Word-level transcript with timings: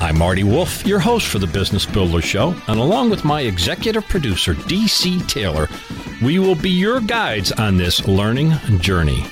I'm 0.00 0.16
Marty 0.16 0.44
Wolff, 0.44 0.86
your 0.86 1.00
host 1.00 1.26
for 1.26 1.40
the 1.40 1.46
Business 1.48 1.84
Builder 1.84 2.22
Show, 2.22 2.54
and 2.68 2.78
along 2.78 3.10
with 3.10 3.24
my 3.24 3.40
executive 3.40 4.06
producer, 4.06 4.54
DC 4.54 5.26
Taylor, 5.28 5.68
we 6.22 6.38
will 6.38 6.54
be 6.54 6.70
your 6.70 7.00
guides 7.00 7.50
on 7.50 7.76
this 7.76 8.06
learning 8.06 8.52
journey. 8.78 9.26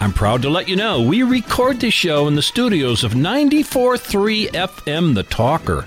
I'm 0.00 0.12
proud 0.12 0.42
to 0.42 0.50
let 0.50 0.68
you 0.68 0.76
know 0.76 1.00
we 1.00 1.22
record 1.22 1.80
this 1.80 1.94
show 1.94 2.28
in 2.28 2.34
the 2.34 2.42
studios 2.42 3.04
of 3.04 3.12
94.3 3.12 4.50
FM 4.50 5.14
The 5.14 5.22
Talker, 5.22 5.86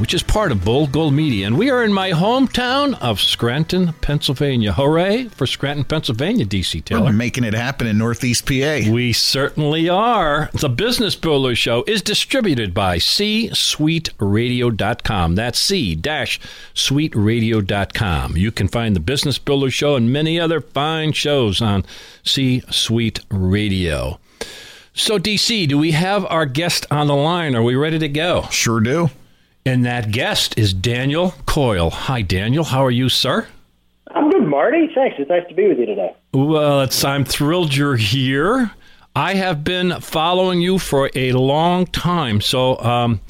which 0.00 0.14
is 0.14 0.22
part 0.22 0.50
of 0.50 0.64
Bold 0.64 0.92
Gold 0.92 1.12
Media, 1.12 1.46
and 1.46 1.58
we 1.58 1.68
are 1.68 1.84
in 1.84 1.92
my 1.92 2.12
hometown 2.12 2.98
of 3.02 3.20
Scranton, 3.20 3.92
Pennsylvania. 4.00 4.72
Hooray 4.72 5.28
for 5.28 5.46
Scranton, 5.46 5.84
Pennsylvania, 5.84 6.46
DC 6.46 6.82
Taylor. 6.86 7.02
We're 7.02 7.12
making 7.12 7.44
it 7.44 7.52
happen 7.52 7.86
in 7.86 7.98
Northeast 7.98 8.46
PA. 8.46 8.80
We 8.90 9.12
certainly 9.12 9.90
are. 9.90 10.48
The 10.54 10.70
Business 10.70 11.16
Builder 11.16 11.54
Show 11.54 11.84
is 11.86 12.00
distributed 12.00 12.72
by 12.72 12.96
c-suiteradio.com. 12.96 15.34
That's 15.34 15.58
c-suiteradio.com. 15.58 18.36
You 18.38 18.50
can 18.50 18.68
find 18.68 18.96
the 18.96 19.00
Business 19.00 19.38
Builder 19.38 19.70
Show 19.70 19.96
and 19.96 20.10
many 20.10 20.40
other 20.40 20.62
fine 20.62 21.12
shows 21.12 21.60
on 21.60 21.84
C-Suite 22.24 23.20
Radio. 23.28 24.18
So, 24.94 25.18
DC, 25.18 25.68
do 25.68 25.76
we 25.76 25.92
have 25.92 26.24
our 26.24 26.46
guest 26.46 26.86
on 26.90 27.06
the 27.06 27.14
line? 27.14 27.54
Are 27.54 27.62
we 27.62 27.74
ready 27.74 27.98
to 27.98 28.08
go? 28.08 28.46
Sure 28.50 28.80
do. 28.80 29.10
And 29.64 29.84
that 29.84 30.10
guest 30.10 30.58
is 30.58 30.72
Daniel 30.72 31.34
Coyle. 31.46 31.90
Hi, 31.90 32.22
Daniel. 32.22 32.64
How 32.64 32.84
are 32.84 32.90
you, 32.90 33.08
sir? 33.08 33.46
I'm 34.10 34.30
good, 34.30 34.46
Marty. 34.46 34.90
Thanks. 34.94 35.16
It's 35.18 35.28
nice 35.28 35.46
to 35.48 35.54
be 35.54 35.68
with 35.68 35.78
you 35.78 35.86
today. 35.86 36.14
Well, 36.32 36.80
it's, 36.82 37.04
I'm 37.04 37.24
thrilled 37.24 37.74
you're 37.74 37.96
here. 37.96 38.72
I 39.14 39.34
have 39.34 39.62
been 39.62 40.00
following 40.00 40.60
you 40.60 40.78
for 40.78 41.10
a 41.14 41.32
long 41.32 41.86
time. 41.86 42.40
So, 42.40 42.78
um, 42.78 43.20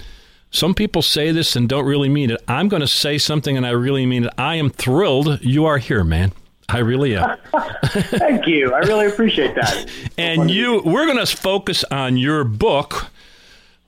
some 0.52 0.74
people 0.74 1.02
say 1.02 1.30
this 1.30 1.54
and 1.54 1.68
don't 1.68 1.84
really 1.84 2.08
mean 2.08 2.30
it. 2.30 2.42
I'm 2.48 2.68
going 2.68 2.80
to 2.80 2.88
say 2.88 3.18
something 3.18 3.56
and 3.56 3.64
I 3.64 3.70
really 3.70 4.04
mean 4.04 4.24
it. 4.24 4.32
I 4.36 4.56
am 4.56 4.68
thrilled 4.70 5.40
you 5.42 5.64
are 5.64 5.78
here, 5.78 6.02
man. 6.02 6.32
I 6.68 6.78
really 6.78 7.16
am. 7.16 7.36
Thank 7.84 8.46
you. 8.46 8.72
I 8.72 8.78
really 8.80 9.06
appreciate 9.06 9.54
that. 9.54 9.88
and 10.18 10.50
you, 10.50 10.82
we're 10.84 11.06
going 11.06 11.24
to 11.24 11.36
focus 11.36 11.84
on 11.90 12.16
your 12.16 12.44
book, 12.44 13.06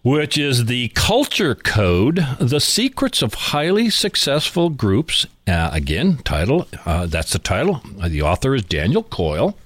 which 0.03 0.36
is 0.36 0.67
The 0.67 0.89
Culture 0.89 1.55
Code 1.55 2.27
The 2.41 2.61
Secrets 2.61 3.22
of 3.22 3.34
Highly 3.34 3.89
Successful 3.89 4.69
Groups. 4.69 5.27
Uh, 5.47 5.70
again, 5.72 6.19
title, 6.19 6.67
uh, 6.84 7.06
that's 7.06 7.33
the 7.33 7.39
title. 7.39 7.83
Uh, 8.00 8.08
the 8.08 8.23
author 8.23 8.55
is 8.55 8.64
Daniel 8.64 9.05
Coyle. 9.05 9.56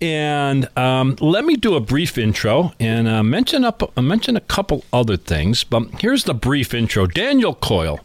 And 0.00 0.66
um, 0.78 1.16
let 1.20 1.44
me 1.44 1.56
do 1.56 1.74
a 1.74 1.80
brief 1.80 2.16
intro 2.16 2.72
and 2.80 3.06
uh, 3.06 3.22
mention 3.22 3.64
up 3.64 3.96
mention 3.98 4.34
a 4.34 4.40
couple 4.40 4.84
other 4.92 5.16
things. 5.16 5.62
But 5.62 6.00
here's 6.00 6.24
the 6.24 6.34
brief 6.34 6.72
intro. 6.72 7.06
Daniel 7.06 7.54
Coyle 7.54 8.00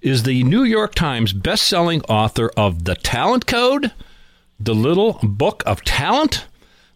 is 0.00 0.22
the 0.22 0.44
New 0.44 0.62
York 0.62 0.94
Times 0.94 1.32
best-selling 1.32 2.02
author 2.02 2.50
of 2.56 2.84
The 2.84 2.94
Talent 2.94 3.46
Code, 3.46 3.90
The 4.60 4.74
Little 4.74 5.18
Book 5.22 5.62
of 5.66 5.82
Talent, 5.82 6.46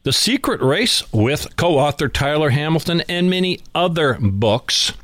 The 0.08 0.14
Secret 0.14 0.62
Race 0.62 1.02
with 1.12 1.54
co-author 1.56 2.08
Tyler 2.08 2.48
Hamilton, 2.48 3.02
and 3.10 3.28
many 3.28 3.60
other 3.74 4.16
books. 4.18 4.94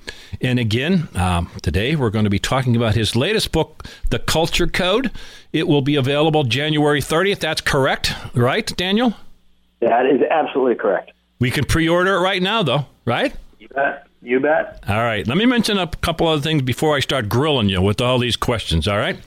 And 0.40 0.58
again, 0.58 1.08
um, 1.14 1.50
today 1.60 1.94
we're 1.94 2.08
going 2.08 2.24
to 2.24 2.30
be 2.30 2.38
talking 2.38 2.74
about 2.74 2.94
his 2.94 3.14
latest 3.14 3.52
book, 3.52 3.84
The 4.08 4.18
Culture 4.18 4.66
Code. 4.66 5.10
It 5.52 5.68
will 5.68 5.82
be 5.82 5.96
available 5.96 6.44
January 6.44 7.02
30th. 7.02 7.40
That's 7.40 7.60
correct, 7.60 8.14
right, 8.32 8.66
Daniel? 8.78 9.12
That 9.80 10.06
is 10.06 10.22
absolutely 10.30 10.76
correct. 10.76 11.12
We 11.38 11.50
can 11.50 11.66
pre-order 11.66 12.14
it 12.14 12.20
right 12.20 12.40
now, 12.40 12.62
though, 12.62 12.86
right? 13.04 13.34
You 13.58 13.68
bet. 13.68 14.06
You 14.22 14.40
bet. 14.40 14.82
All 14.88 15.02
right. 15.02 15.26
Let 15.26 15.36
me 15.36 15.44
mention 15.44 15.76
a 15.76 15.86
couple 15.86 16.26
other 16.28 16.40
things 16.40 16.62
before 16.62 16.96
I 16.96 17.00
start 17.00 17.28
grilling 17.28 17.68
you 17.68 17.82
with 17.82 18.00
all 18.00 18.18
these 18.18 18.36
questions. 18.36 18.88
All 18.88 18.96
right. 18.96 19.18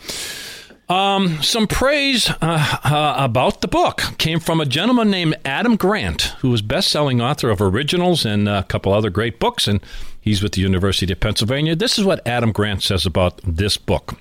Um, 0.89 1.43
some 1.43 1.67
praise 1.67 2.29
uh, 2.29 2.35
uh, 2.41 3.15
about 3.17 3.59
the 3.59 3.67
book 3.67 4.03
came 4.17 4.39
from 4.39 4.61
a 4.61 4.65
gentleman 4.65 5.11
named 5.11 5.35
Adam 5.43 5.75
Grant, 5.75 6.33
who 6.39 6.53
is 6.53 6.61
best-selling 6.61 7.19
author 7.19 7.49
of 7.49 7.61
Originals 7.61 8.25
and 8.25 8.47
a 8.47 8.63
couple 8.63 8.93
other 8.93 9.09
great 9.09 9.37
books, 9.37 9.67
and 9.67 9.81
he's 10.21 10.41
with 10.41 10.53
the 10.53 10.61
University 10.61 11.11
of 11.11 11.19
Pennsylvania. 11.19 11.75
This 11.75 11.99
is 11.99 12.05
what 12.05 12.25
Adam 12.25 12.53
Grant 12.53 12.83
says 12.83 13.05
about 13.05 13.41
this 13.43 13.75
book. 13.75 14.17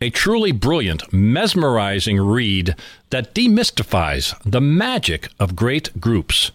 A 0.00 0.10
truly 0.10 0.52
brilliant, 0.52 1.12
mesmerizing 1.12 2.20
read 2.20 2.76
that 3.10 3.34
demystifies 3.34 4.40
the 4.48 4.60
magic 4.60 5.28
of 5.40 5.56
great 5.56 6.00
groups. 6.00 6.52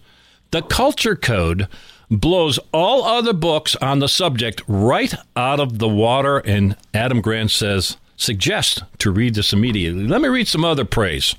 The 0.50 0.62
Culture 0.62 1.16
Code 1.16 1.68
blows 2.10 2.58
all 2.72 3.04
other 3.04 3.34
books 3.34 3.76
on 3.76 3.98
the 3.98 4.08
subject 4.08 4.62
right 4.66 5.14
out 5.36 5.60
of 5.60 5.78
the 5.78 5.88
water, 5.88 6.38
and 6.38 6.74
Adam 6.94 7.20
Grant 7.20 7.50
says, 7.50 7.98
suggest 8.18 8.82
to 8.98 9.10
read 9.10 9.34
this 9.34 9.54
immediately. 9.54 10.06
Let 10.06 10.20
me 10.20 10.28
read 10.28 10.48
some 10.48 10.64
other 10.64 10.84
praise. 10.84 11.34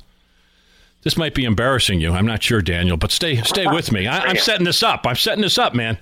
This 1.04 1.16
might 1.16 1.36
be 1.36 1.46
embarrassing 1.46 2.02
you. 2.02 2.14
I'm 2.14 2.26
not 2.26 2.42
sure, 2.42 2.62
Daniel, 2.62 2.98
but 2.98 3.12
stay 3.12 3.42
stay 3.44 3.68
with 3.68 3.92
me. 3.92 4.08
I, 4.08 4.30
am 4.32 4.38
setting 4.38 4.66
this 4.66 4.82
up. 4.82 5.06
I'm 5.06 5.16
setting 5.16 5.42
this 5.42 5.58
up, 5.58 5.74
man. 5.76 5.98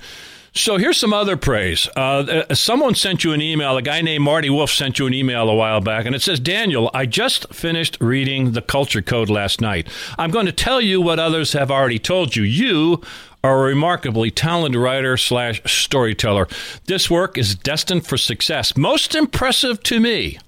So 0.53 0.77
here's 0.77 0.97
some 0.97 1.13
other 1.13 1.37
praise. 1.37 1.87
Uh, 1.95 2.51
someone 2.55 2.95
sent 2.95 3.23
you 3.23 3.31
an 3.33 3.41
email. 3.41 3.77
A 3.77 3.81
guy 3.83 4.01
named 4.01 4.23
Marty 4.23 4.49
Wolff 4.49 4.71
sent 4.71 4.97
you 4.97 5.05
an 5.05 5.13
email 5.13 5.49
a 5.49 5.55
while 5.55 5.81
back, 5.81 6.05
and 6.05 6.15
it 6.15 6.21
says, 6.23 6.39
Daniel, 6.39 6.89
I 6.95 7.05
just 7.05 7.53
finished 7.53 7.97
reading 8.01 8.53
the 8.53 8.63
Culture 8.63 9.03
Code 9.03 9.29
last 9.29 9.61
night. 9.61 9.87
I'm 10.17 10.31
going 10.31 10.47
to 10.47 10.51
tell 10.51 10.81
you 10.81 10.99
what 10.99 11.19
others 11.19 11.53
have 11.53 11.69
already 11.69 11.99
told 11.99 12.35
you. 12.35 12.41
You 12.41 13.03
are 13.43 13.59
a 13.59 13.69
remarkably 13.69 14.31
talented 14.31 14.81
writer 14.81 15.15
slash 15.15 15.61
storyteller. 15.71 16.47
This 16.85 17.07
work 17.07 17.37
is 17.37 17.53
destined 17.53 18.07
for 18.07 18.17
success. 18.17 18.75
Most 18.75 19.13
impressive 19.13 19.83
to 19.83 19.99
me 19.99 20.39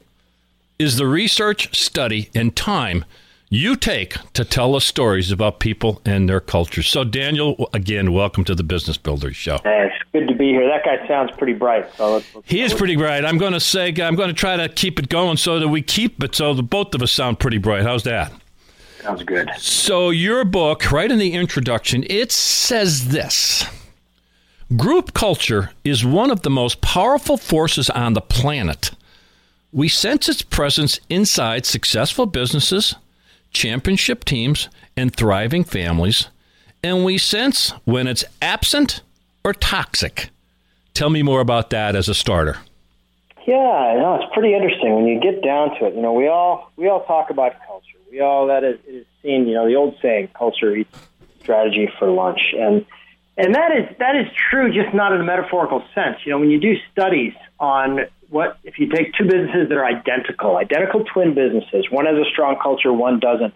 is 0.79 0.95
the 0.95 1.05
research, 1.05 1.77
study, 1.77 2.29
and 2.33 2.55
time 2.55 3.03
you 3.49 3.75
take 3.75 4.15
to 4.31 4.45
tell 4.45 4.75
us 4.75 4.85
stories 4.85 5.29
about 5.29 5.59
people 5.59 6.01
and 6.05 6.29
their 6.29 6.39
cultures. 6.39 6.87
So, 6.87 7.03
Daniel, 7.03 7.69
again, 7.73 8.13
welcome 8.13 8.45
to 8.45 8.55
the 8.55 8.63
Business 8.63 8.95
Builders 8.97 9.35
Show. 9.35 9.59
Hey, 9.63 9.91
it's 9.91 10.11
good 10.13 10.29
to 10.29 10.35
be 10.35 10.51
here. 10.51 10.65
That 10.69 10.85
guy 10.85 11.05
sounds 11.05 11.31
pretty 11.37 11.51
bright. 11.51 11.93
So 11.95 12.13
let's, 12.13 12.33
let's 12.33 12.49
he 12.49 12.61
is 12.61 12.73
pretty 12.73 12.95
bright. 12.95 13.25
I'm 13.25 13.37
going 13.37 13.51
to 13.51 13.59
say 13.59 13.87
I'm 14.01 14.15
going 14.15 14.29
to 14.29 14.33
try 14.33 14.55
to 14.55 14.69
keep 14.69 14.99
it 14.99 15.09
going 15.09 15.35
so 15.35 15.59
that 15.59 15.67
we 15.67 15.81
keep 15.81 16.23
it 16.23 16.33
so 16.33 16.53
that 16.53 16.63
both 16.63 16.95
of 16.95 17.01
us 17.01 17.11
sound 17.11 17.39
pretty 17.39 17.57
bright. 17.57 17.83
How's 17.83 18.03
that? 18.03 18.31
Sounds 19.01 19.23
good. 19.23 19.49
So, 19.57 20.11
your 20.11 20.45
book, 20.45 20.91
right 20.91 21.11
in 21.11 21.19
the 21.19 21.33
introduction, 21.33 22.05
it 22.09 22.31
says 22.31 23.09
this. 23.09 23.65
Group 24.77 25.13
culture 25.13 25.71
is 25.83 26.05
one 26.05 26.31
of 26.31 26.43
the 26.43 26.49
most 26.49 26.79
powerful 26.79 27.35
forces 27.35 27.89
on 27.89 28.13
the 28.13 28.21
planet. 28.21 28.91
We 29.71 29.87
sense 29.87 30.27
its 30.27 30.41
presence 30.41 30.99
inside 31.09 31.65
successful 31.65 32.25
businesses, 32.25 32.95
championship 33.51 34.25
teams, 34.25 34.67
and 34.97 35.15
thriving 35.15 35.63
families, 35.63 36.29
and 36.83 37.05
we 37.05 37.19
sense 37.19 37.71
when 37.85 38.07
it's 38.07 38.25
absent 38.41 39.01
or 39.43 39.53
toxic. 39.53 40.29
Tell 40.95 41.11
me 41.11 41.21
more 41.21 41.39
about 41.39 41.69
that 41.69 41.95
as 41.95 42.09
a 42.09 42.15
starter. 42.15 42.57
Yeah, 43.45 43.95
no, 43.97 44.19
it's 44.21 44.33
pretty 44.33 44.55
interesting 44.55 44.95
when 44.95 45.05
you 45.05 45.19
get 45.19 45.43
down 45.43 45.77
to 45.79 45.85
it. 45.85 45.95
You 45.95 46.01
know, 46.01 46.13
we 46.13 46.27
all 46.27 46.71
we 46.75 46.87
all 46.87 47.05
talk 47.05 47.29
about 47.29 47.53
culture. 47.65 47.97
We 48.11 48.21
all 48.21 48.47
that 48.47 48.63
is, 48.63 48.79
is 48.87 49.05
seen. 49.21 49.47
You 49.47 49.53
know, 49.53 49.67
the 49.67 49.75
old 49.75 49.97
saying, 50.01 50.29
"Culture 50.33 50.75
eats 50.75 50.97
strategy 51.41 51.91
for 51.99 52.09
lunch," 52.09 52.53
and 52.57 52.85
and 53.37 53.55
that 53.55 53.75
is 53.75 53.97
that 53.99 54.15
is 54.15 54.27
true, 54.49 54.73
just 54.73 54.93
not 54.93 55.13
in 55.13 55.21
a 55.21 55.23
metaphorical 55.23 55.83
sense. 55.95 56.17
You 56.25 56.31
know, 56.31 56.39
when 56.39 56.49
you 56.49 56.59
do 56.59 56.75
studies 56.91 57.33
on 57.59 58.01
what 58.29 58.57
if 58.63 58.79
you 58.79 58.87
take 58.89 59.13
two 59.13 59.25
businesses 59.25 59.69
that 59.69 59.77
are 59.77 59.85
identical, 59.85 60.57
identical 60.57 61.03
twin 61.03 61.33
businesses, 61.33 61.85
one 61.89 62.05
has 62.05 62.15
a 62.15 62.29
strong 62.31 62.57
culture, 62.61 62.93
one 62.93 63.19
doesn't. 63.19 63.53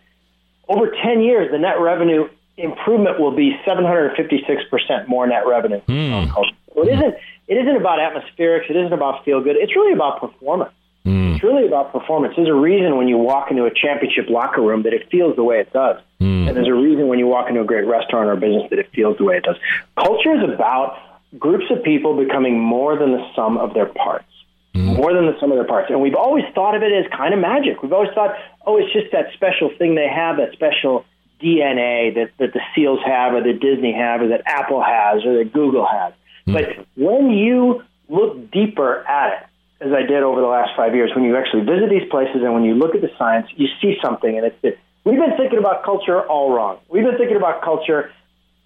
Over 0.68 0.92
10 0.92 1.22
years, 1.22 1.52
the 1.52 1.60
net 1.60 1.80
revenue 1.80 2.30
improvement 2.58 3.20
will 3.20 3.36
be 3.36 3.58
756% 3.66 5.08
more 5.08 5.28
net 5.28 5.46
revenue. 5.48 5.81
Mm. 5.88 6.34
So 6.34 6.84
it 6.84 6.94
isn't 6.94 7.16
it 7.48 7.56
isn't 7.56 7.75
about 7.75 8.00
atmospherics, 8.00 8.70
it 8.70 8.75
isn't 8.75 8.94
about 8.94 9.25
feel 9.25 9.42
good. 9.42 9.56
It's 9.58 9.75
really 9.75 9.94
about 9.94 10.22
performance. 10.22 10.72
Mm. 11.06 11.36
It's 11.36 11.44
really 11.44 11.68
about 11.68 11.92
performance. 11.92 12.36
There's 12.38 12.48
a 12.48 12.54
reason 12.54 12.96
when 12.96 13.10
you 13.10 13.18
walk 13.18 13.52
into 13.52 13.66
a 13.66 13.72
championship 13.74 14.30
locker 14.30 14.62
room 14.62 14.84
that 14.84 14.94
it 14.94 15.10
feels 15.10 15.36
the 15.36 15.44
way 15.44 15.60
it 15.60 15.74
does. 15.74 15.98
Mm. 16.22 16.48
And 16.48 16.56
there's 16.56 16.70
a 16.70 16.74
reason 16.74 17.08
when 17.08 17.20
you 17.20 17.28
walk 17.28 17.50
into 17.50 17.62
a 17.62 17.66
great 17.66 17.86
restaurant 17.86 18.30
or 18.30 18.36
business 18.38 18.70
that 18.70 18.80
it 18.80 18.90
feels 18.94 19.18
the 19.18 19.25
way 19.25 19.38
it 19.38 19.44
does. 19.44 19.58
Culture 19.98 20.36
is 20.36 20.50
about 20.50 20.98
groups 21.38 21.66
of 21.70 21.84
people 21.84 22.16
becoming 22.16 22.60
more 22.60 22.98
than 22.98 23.12
the 23.12 23.28
sum 23.36 23.58
of 23.58 23.74
their 23.74 23.88
parts. 23.88 24.25
Mm-hmm. 24.74 24.94
More 24.96 25.14
than 25.14 25.28
the 25.28 25.40
sum 25.40 25.52
of 25.52 25.58
their 25.58 25.68
parts. 25.68 25.92
And 25.92 26.02
we've 26.02 26.16
always 26.16 26.46
thought 26.56 26.74
of 26.75 26.81
it 26.81 26.92
as 26.92 27.06
kind 27.16 27.31
of 27.31 27.40
magic. 27.40 27.84
We've 27.84 27.94
always 27.94 28.10
thought, 28.16 28.36
oh, 28.66 28.78
it's 28.78 28.92
just 28.92 29.12
that 29.12 29.28
special 29.34 29.70
thing 29.78 29.94
they 29.94 30.08
have, 30.08 30.38
that 30.38 30.54
special 30.54 31.06
DNA 31.40 32.16
that, 32.16 32.31
that 32.40 32.54
the 32.54 32.62
SEALs 32.74 33.00
have, 33.06 33.34
or 33.34 33.44
that 33.44 33.60
Disney 33.60 33.94
have, 33.94 34.22
or 34.22 34.30
that 34.30 34.42
Apple 34.48 34.81
has, 34.81 35.24
or 35.25 35.38
that 35.38 35.54
Google 35.54 35.86
has. 35.86 36.14
Mm-hmm. 36.48 36.54
But 36.54 36.88
when 36.96 37.30
you 37.30 37.84
look 38.10 38.50
deeper 38.50 39.06
at 39.08 39.44
it, 39.44 39.48
as 39.86 39.92
I 39.92 40.02
did 40.02 40.24
over 40.24 40.42
the 40.42 40.48
last 40.48 40.72
five 40.75 40.96
years, 40.96 41.12
when 41.14 41.24
you 41.24 41.36
actually 41.36 41.66
visit 41.66 41.90
these 41.90 42.10
places 42.10 42.42
and 42.42 42.54
when 42.54 42.64
you 42.64 42.74
look 42.74 42.96
at 42.96 43.02
the 43.02 43.12
science, 43.18 43.48
you 43.56 43.68
see 43.81 43.98
something, 44.02 44.38
and 44.38 44.46
it's 44.46 44.56
that 44.62 44.78
we've 45.04 45.20
been 45.20 45.36
thinking 45.38 45.60
about 45.60 45.84
culture 45.84 46.22
all 46.22 46.54
wrong. 46.54 46.80
We've 46.90 47.04
been 47.04 47.18
thinking 47.18 47.38
about 47.38 47.62
culture 47.62 48.12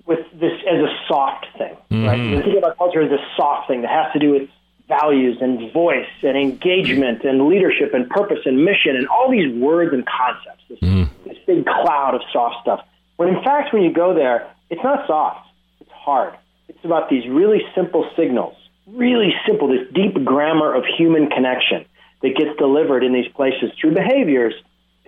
with 0.05 0.19
this 0.33 0.53
as 0.69 0.79
a 0.79 0.93
soft 1.07 1.47
thing, 1.57 1.73
right? 1.73 1.79
Mm-hmm. 1.89 2.21
We've 2.21 2.31
been 2.31 2.41
thinking 2.43 2.57
about 2.59 2.77
culture 2.77 3.01
as 3.01 3.11
a 3.11 3.23
soft 3.35 3.67
thing 3.67 3.81
that 3.81 3.89
has 3.89 4.13
to 4.13 4.19
do 4.19 4.31
with 4.31 4.49
values 4.87 5.37
and 5.41 5.71
voice 5.73 6.09
and 6.23 6.37
engagement 6.37 7.23
and 7.23 7.47
leadership 7.47 7.93
and 7.93 8.09
purpose 8.09 8.39
and 8.45 8.63
mission 8.63 8.95
and 8.95 9.07
all 9.07 9.29
these 9.29 9.53
words 9.53 9.93
and 9.93 10.05
concepts. 10.05 10.63
This, 10.69 10.79
mm. 10.79 11.09
this 11.25 11.37
big 11.45 11.65
cloud 11.65 12.15
of 12.15 12.21
soft 12.31 12.57
stuff. 12.61 12.85
When 13.17 13.29
in 13.29 13.43
fact, 13.43 13.73
when 13.73 13.83
you 13.83 13.91
go 13.91 14.13
there, 14.13 14.49
it's 14.69 14.83
not 14.83 15.05
soft. 15.07 15.47
It's 15.81 15.91
hard. 15.91 16.33
It's 16.69 16.83
about 16.83 17.09
these 17.09 17.27
really 17.27 17.61
simple 17.75 18.09
signals, 18.15 18.55
really 18.87 19.33
simple, 19.45 19.67
this 19.67 19.87
deep 19.93 20.23
grammar 20.23 20.73
of 20.73 20.83
human 20.97 21.29
connection 21.29 21.85
that 22.21 22.35
gets 22.35 22.57
delivered 22.57 23.03
in 23.03 23.13
these 23.13 23.27
places 23.33 23.71
through 23.79 23.93
behaviors, 23.93 24.53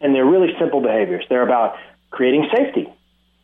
and 0.01 0.13
they're 0.13 0.25
really 0.25 0.53
simple 0.59 0.81
behaviors. 0.81 1.25
They're 1.29 1.43
about 1.43 1.75
creating 2.11 2.47
safety, 2.53 2.87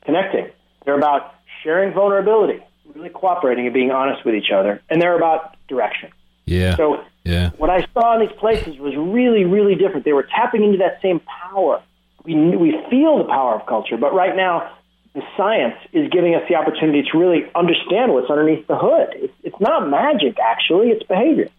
connecting. 0.06 0.50
They're 0.86 0.98
about 0.98 1.34
sharing 1.64 1.94
vulnerability, 1.94 2.64
really 2.94 3.10
cooperating 3.10 3.66
and 3.66 3.74
being 3.74 3.92
honest 3.92 4.26
with 4.26 4.36
each 4.36 4.52
other, 4.54 4.81
and 4.90 5.02
they're 5.02 5.16
about 5.16 5.56
direction. 5.68 6.12
Yeah. 6.45 6.75
So 6.75 7.03
yeah. 7.24 7.50
what 7.57 7.69
I 7.69 7.86
saw 7.94 8.19
in 8.19 8.27
these 8.27 8.38
places 8.38 8.77
was 8.77 8.94
really, 8.95 9.45
really 9.45 9.75
different. 9.75 10.06
They 10.06 10.13
were 10.13 10.27
tapping 10.36 10.63
into 10.63 10.77
that 10.77 11.01
same 11.01 11.19
power. 11.21 11.81
We 12.24 12.36
we 12.36 12.71
feel 12.89 13.18
the 13.19 13.25
power 13.25 13.56
of 13.56 13.65
culture, 13.68 13.97
but 13.97 14.13
right 14.13 14.36
now 14.36 14.71
the 15.13 15.21
science 15.38 15.75
is 15.94 16.09
giving 16.09 16.36
us 16.36 16.42
the 16.50 16.56
opportunity 16.56 17.03
to 17.12 17.18
really 17.18 17.45
understand 17.56 18.13
what's 18.13 18.30
underneath 18.30 18.68
the 18.68 18.75
hood. 18.75 19.09
It's, 19.15 19.33
it's 19.44 19.59
not 19.59 19.89
magic, 19.89 20.38
actually; 20.39 20.89
it's 20.89 21.03
behavior. 21.03 21.50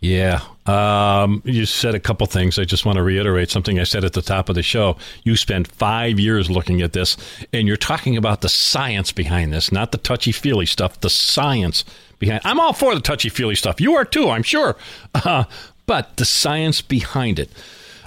Yeah. 0.00 0.42
Um, 0.66 1.42
you 1.44 1.66
said 1.66 1.94
a 1.94 2.00
couple 2.00 2.26
things. 2.26 2.58
I 2.58 2.64
just 2.64 2.86
want 2.86 2.96
to 2.96 3.02
reiterate 3.02 3.50
something 3.50 3.80
I 3.80 3.84
said 3.84 4.04
at 4.04 4.12
the 4.12 4.22
top 4.22 4.48
of 4.48 4.54
the 4.54 4.62
show. 4.62 4.96
You 5.24 5.34
spent 5.34 5.66
five 5.66 6.20
years 6.20 6.48
looking 6.50 6.82
at 6.82 6.92
this, 6.92 7.16
and 7.52 7.66
you're 7.66 7.76
talking 7.76 8.16
about 8.16 8.42
the 8.42 8.48
science 8.48 9.10
behind 9.10 9.52
this, 9.52 9.72
not 9.72 9.90
the 9.90 9.98
touchy 9.98 10.30
feely 10.30 10.66
stuff, 10.66 11.00
the 11.00 11.10
science 11.10 11.84
behind 12.18 12.42
I'm 12.44 12.60
all 12.60 12.72
for 12.72 12.94
the 12.94 13.00
touchy 13.00 13.28
feely 13.28 13.54
stuff. 13.54 13.80
You 13.80 13.94
are 13.94 14.04
too, 14.04 14.28
I'm 14.30 14.42
sure. 14.42 14.76
Uh, 15.14 15.44
but 15.86 16.16
the 16.16 16.24
science 16.24 16.80
behind 16.80 17.38
it. 17.38 17.50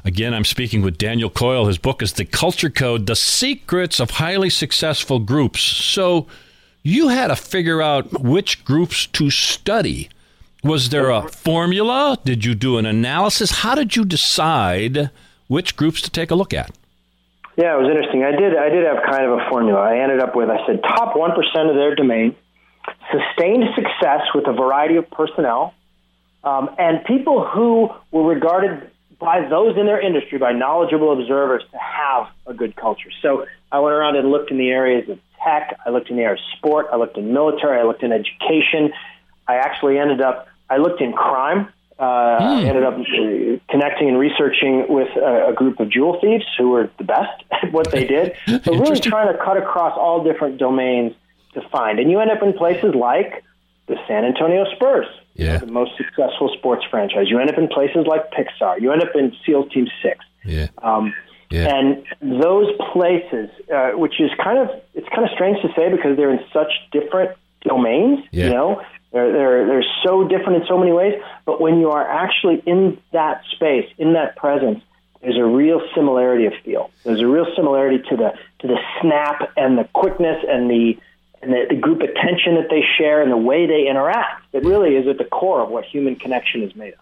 Again, 0.05 0.33
I'm 0.33 0.45
speaking 0.45 0.81
with 0.81 0.97
Daniel 0.97 1.29
Coyle. 1.29 1.65
His 1.65 1.77
book 1.77 2.01
is 2.01 2.13
The 2.13 2.25
Culture 2.25 2.69
Code 2.69 3.05
The 3.05 3.15
Secrets 3.15 3.99
of 3.99 4.11
Highly 4.11 4.49
Successful 4.49 5.19
Groups. 5.19 5.61
So 5.61 6.27
you 6.83 7.09
had 7.09 7.27
to 7.27 7.35
figure 7.35 7.81
out 7.81 8.21
which 8.21 8.63
groups 8.63 9.05
to 9.07 9.29
study. 9.29 10.09
Was 10.63 10.89
there 10.89 11.09
a 11.09 11.27
formula? 11.27 12.19
Did 12.23 12.45
you 12.45 12.53
do 12.53 12.77
an 12.77 12.85
analysis? 12.85 13.49
How 13.49 13.73
did 13.73 13.95
you 13.95 14.05
decide 14.05 15.09
which 15.47 15.75
groups 15.75 16.01
to 16.03 16.11
take 16.11 16.29
a 16.29 16.35
look 16.35 16.53
at? 16.53 16.69
Yeah, 17.57 17.75
it 17.75 17.81
was 17.81 17.89
interesting. 17.89 18.23
I 18.23 18.31
did 18.31 18.55
I 18.55 18.69
did 18.69 18.85
have 18.85 19.03
kind 19.03 19.25
of 19.25 19.39
a 19.39 19.49
formula. 19.49 19.79
I 19.79 19.97
ended 19.97 20.19
up 20.19 20.35
with 20.35 20.49
I 20.49 20.65
said 20.67 20.83
top 20.83 21.17
one 21.17 21.31
percent 21.31 21.69
of 21.69 21.75
their 21.75 21.95
domain, 21.95 22.35
sustained 23.11 23.63
success 23.75 24.21
with 24.35 24.47
a 24.47 24.53
variety 24.53 24.97
of 24.97 25.09
personnel, 25.09 25.73
um, 26.43 26.69
and 26.77 27.03
people 27.05 27.43
who 27.43 27.89
were 28.11 28.23
regarded 28.23 28.91
by 29.19 29.47
those 29.49 29.77
in 29.77 29.87
their 29.87 29.99
industry, 29.99 30.37
by 30.37 30.51
knowledgeable 30.51 31.19
observers, 31.19 31.63
to 31.71 31.77
have 31.77 32.27
a 32.45 32.53
good 32.53 32.75
culture. 32.75 33.09
So 33.23 33.47
I 33.71 33.79
went 33.79 33.95
around 33.95 34.15
and 34.15 34.29
looked 34.29 34.51
in 34.51 34.57
the 34.57 34.69
areas 34.69 35.09
of 35.09 35.19
tech, 35.43 35.79
I 35.85 35.89
looked 35.89 36.11
in 36.11 36.17
the 36.17 36.23
area 36.23 36.35
of 36.35 36.57
sport, 36.57 36.87
I 36.93 36.97
looked 36.97 37.17
in 37.17 37.33
military, 37.33 37.79
I 37.79 37.83
looked 37.83 38.03
in 38.03 38.11
education. 38.11 38.93
I 39.47 39.55
actually 39.55 39.97
ended 39.97 40.21
up 40.21 40.47
I 40.73 40.77
looked 40.77 41.01
in 41.01 41.11
crime. 41.13 41.67
Uh, 41.99 42.03
I 42.57 42.63
ended 42.63 42.83
up 42.83 42.95
uh, 42.95 43.57
connecting 43.69 44.07
and 44.09 44.17
researching 44.17 44.85
with 44.89 45.09
a, 45.17 45.49
a 45.49 45.53
group 45.53 45.79
of 45.79 45.89
jewel 45.91 46.17
thieves 46.19 46.45
who 46.57 46.69
were 46.71 46.89
the 46.97 47.03
best 47.03 47.43
at 47.51 47.71
what 47.71 47.91
they 47.91 48.05
did. 48.05 48.33
So 48.65 48.73
really 48.75 48.99
trying 48.99 49.31
to 49.31 49.37
cut 49.37 49.57
across 49.57 49.95
all 49.97 50.23
different 50.23 50.57
domains 50.57 51.13
to 51.53 51.61
find. 51.69 51.99
And 51.99 52.09
you 52.09 52.19
end 52.19 52.31
up 52.31 52.41
in 52.41 52.53
places 52.53 52.95
like 52.95 53.43
the 53.87 53.97
San 54.07 54.23
Antonio 54.25 54.65
Spurs, 54.75 55.05
Yeah. 55.35 55.57
the 55.57 55.67
most 55.67 55.91
successful 55.97 56.49
sports 56.57 56.83
franchise. 56.89 57.25
You 57.29 57.37
end 57.39 57.51
up 57.51 57.57
in 57.59 57.67
places 57.67 58.07
like 58.07 58.31
Pixar. 58.31 58.81
You 58.81 58.91
end 58.93 59.03
up 59.03 59.13
in 59.15 59.33
SEALs 59.45 59.71
Team 59.71 59.87
Six. 60.01 60.17
Yeah. 60.43 60.67
Um, 60.81 61.13
Yeah. 61.51 61.75
And 61.75 61.87
those 62.41 62.67
places, 62.93 63.49
uh, 63.77 63.91
which 64.03 64.19
is 64.25 64.31
kind 64.43 64.57
of 64.57 64.67
it's 64.95 65.09
kind 65.09 65.25
of 65.27 65.31
strange 65.37 65.61
to 65.61 65.67
say 65.77 65.85
because 65.95 66.15
they're 66.17 66.31
in 66.31 66.43
such 66.53 66.71
different 66.91 67.31
domains. 67.63 68.19
Yeah. 68.31 68.45
You 68.45 68.53
know, 68.53 68.81
they're 69.11 69.31
they're 69.31 69.67
they're 69.67 69.85
so 70.03 70.27
different 70.27 70.61
in 70.61 70.67
so 70.67 70.77
many 70.77 70.91
ways. 70.91 71.21
But 71.45 71.59
when 71.59 71.79
you 71.79 71.91
are 71.91 72.07
actually 72.07 72.61
in 72.65 72.97
that 73.11 73.43
space, 73.51 73.89
in 73.97 74.13
that 74.13 74.35
presence, 74.35 74.81
there's 75.21 75.37
a 75.37 75.45
real 75.45 75.81
similarity 75.93 76.45
of 76.45 76.53
feel. 76.63 76.89
There's 77.03 77.21
a 77.21 77.27
real 77.27 77.47
similarity 77.55 78.03
to 78.09 78.15
the 78.15 78.33
to 78.59 78.67
the 78.67 78.79
snap 79.01 79.51
and 79.57 79.77
the 79.77 79.83
quickness 79.93 80.43
and 80.47 80.69
the 80.69 80.97
and 81.41 81.51
the, 81.51 81.65
the 81.69 81.75
group 81.75 82.01
attention 82.01 82.55
that 82.55 82.69
they 82.69 82.83
share 82.97 83.21
and 83.21 83.31
the 83.31 83.37
way 83.37 83.65
they 83.65 83.87
interact. 83.87 84.51
That 84.51 84.63
really 84.63 84.95
is 84.95 85.07
at 85.07 85.17
the 85.17 85.25
core 85.25 85.61
of 85.61 85.69
what 85.69 85.85
human 85.85 86.15
connection 86.15 86.63
is 86.63 86.75
made 86.75 86.93
of. 86.93 86.99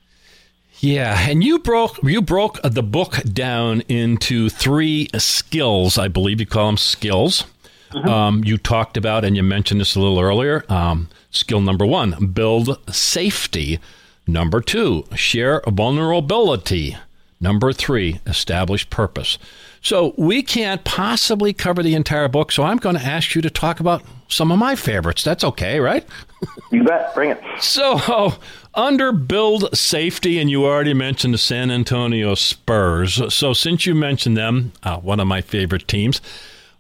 Yeah, 0.79 1.29
and 1.29 1.44
you 1.44 1.59
broke 1.59 2.01
you 2.03 2.21
broke 2.21 2.59
the 2.63 2.83
book 2.83 3.21
down 3.23 3.81
into 3.81 4.50
three 4.50 5.09
skills. 5.17 5.97
I 5.97 6.07
believe 6.07 6.39
you 6.39 6.45
call 6.45 6.67
them 6.67 6.77
skills. 6.77 7.45
Um, 7.94 8.44
you 8.44 8.57
talked 8.57 8.97
about, 8.97 9.25
and 9.25 9.36
you 9.36 9.44
mentioned 9.44 9.81
this 9.81 9.95
a 9.95 10.00
little 10.00 10.19
earlier. 10.19 10.63
Um, 10.69 11.09
skill 11.31 11.62
number 11.62 11.86
one: 11.86 12.27
build 12.27 12.77
safety. 12.94 13.80
Number 14.27 14.62
two: 14.62 15.06
share 15.15 15.62
vulnerability. 15.68 16.97
Number 17.41 17.74
three: 17.74 18.19
establish 18.25 18.89
purpose. 18.89 19.38
So 19.81 20.13
we 20.18 20.44
can't 20.44 20.83
possibly 20.83 21.53
cover 21.53 21.81
the 21.81 21.95
entire 21.95 22.27
book. 22.27 22.51
So 22.51 22.63
I'm 22.63 22.77
going 22.77 22.97
to 22.97 23.01
ask 23.01 23.33
you 23.33 23.41
to 23.41 23.50
talk 23.50 23.80
about 23.80 24.03
some 24.27 24.51
of 24.51 24.59
my 24.59 24.75
favorites. 24.75 25.24
That's 25.24 25.44
okay, 25.44 25.80
right? 25.80 26.06
You 26.71 26.83
bet. 26.83 27.13
Bring 27.15 27.31
it. 27.31 27.42
So, 27.59 28.35
under 28.75 29.11
build 29.11 29.75
safety, 29.75 30.37
and 30.40 30.52
you 30.52 30.66
already 30.66 30.94
mentioned 30.94 31.33
the 31.33 31.40
San 31.40 31.71
Antonio 31.71 32.35
Spurs. 32.35 33.33
So, 33.33 33.54
since 33.54 33.87
you 33.87 33.95
mentioned 33.95 34.37
them, 34.37 34.71
uh, 34.83 34.97
one 34.97 35.19
of 35.19 35.25
my 35.25 35.42
favorite 35.42 35.87
teams, 35.87 36.21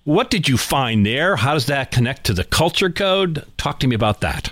what 0.03 0.29
did 0.29 0.47
you 0.47 0.57
find 0.57 1.05
there? 1.05 1.35
How 1.35 1.53
does 1.53 1.67
that 1.67 1.91
connect 1.91 2.25
to 2.25 2.33
the 2.33 2.43
culture 2.43 2.89
code? 2.89 3.45
Talk 3.57 3.79
to 3.81 3.87
me 3.87 3.95
about 3.95 4.21
that. 4.21 4.51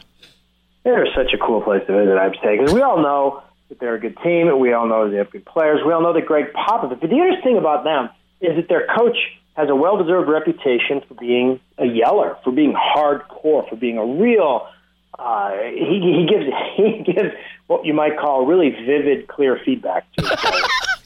They're 0.83 1.07
such 1.15 1.33
a 1.33 1.37
cool 1.37 1.61
place 1.61 1.81
to 1.87 1.93
visit, 1.97 2.17
I 2.17 2.23
have 2.23 2.33
to 2.33 2.39
say, 2.43 2.57
because 2.57 2.73
we 2.73 2.81
all 2.81 3.01
know 3.01 3.43
that 3.69 3.79
they're 3.79 3.95
a 3.95 3.99
good 3.99 4.17
team. 4.23 4.59
We 4.59 4.73
all 4.73 4.87
know 4.87 5.09
they 5.09 5.17
have 5.17 5.31
good 5.31 5.45
players. 5.45 5.81
We 5.85 5.91
all 5.91 6.01
know 6.01 6.13
that 6.13 6.25
Gregg 6.25 6.53
Popovich. 6.53 7.01
But 7.01 7.09
the 7.09 7.15
interesting 7.15 7.43
thing 7.43 7.57
about 7.57 7.83
them 7.83 8.09
is 8.39 8.55
that 8.55 8.69
their 8.69 8.87
coach 8.95 9.17
has 9.55 9.69
a 9.69 9.75
well-deserved 9.75 10.29
reputation 10.29 11.01
for 11.07 11.15
being 11.15 11.59
a 11.77 11.85
yeller, 11.85 12.37
for 12.43 12.51
being 12.51 12.73
hardcore, 12.73 13.67
for 13.67 13.75
being 13.75 13.97
a 13.97 14.05
real. 14.05 14.67
Uh, 15.17 15.51
he, 15.73 15.99
he 15.99 16.27
gives 16.29 16.45
he 16.77 17.03
gives 17.03 17.33
what 17.65 17.85
you 17.85 17.93
might 17.93 18.17
call 18.17 18.45
really 18.45 18.69
vivid, 18.69 19.27
clear 19.27 19.59
feedback 19.65 20.05
to. 20.13 20.23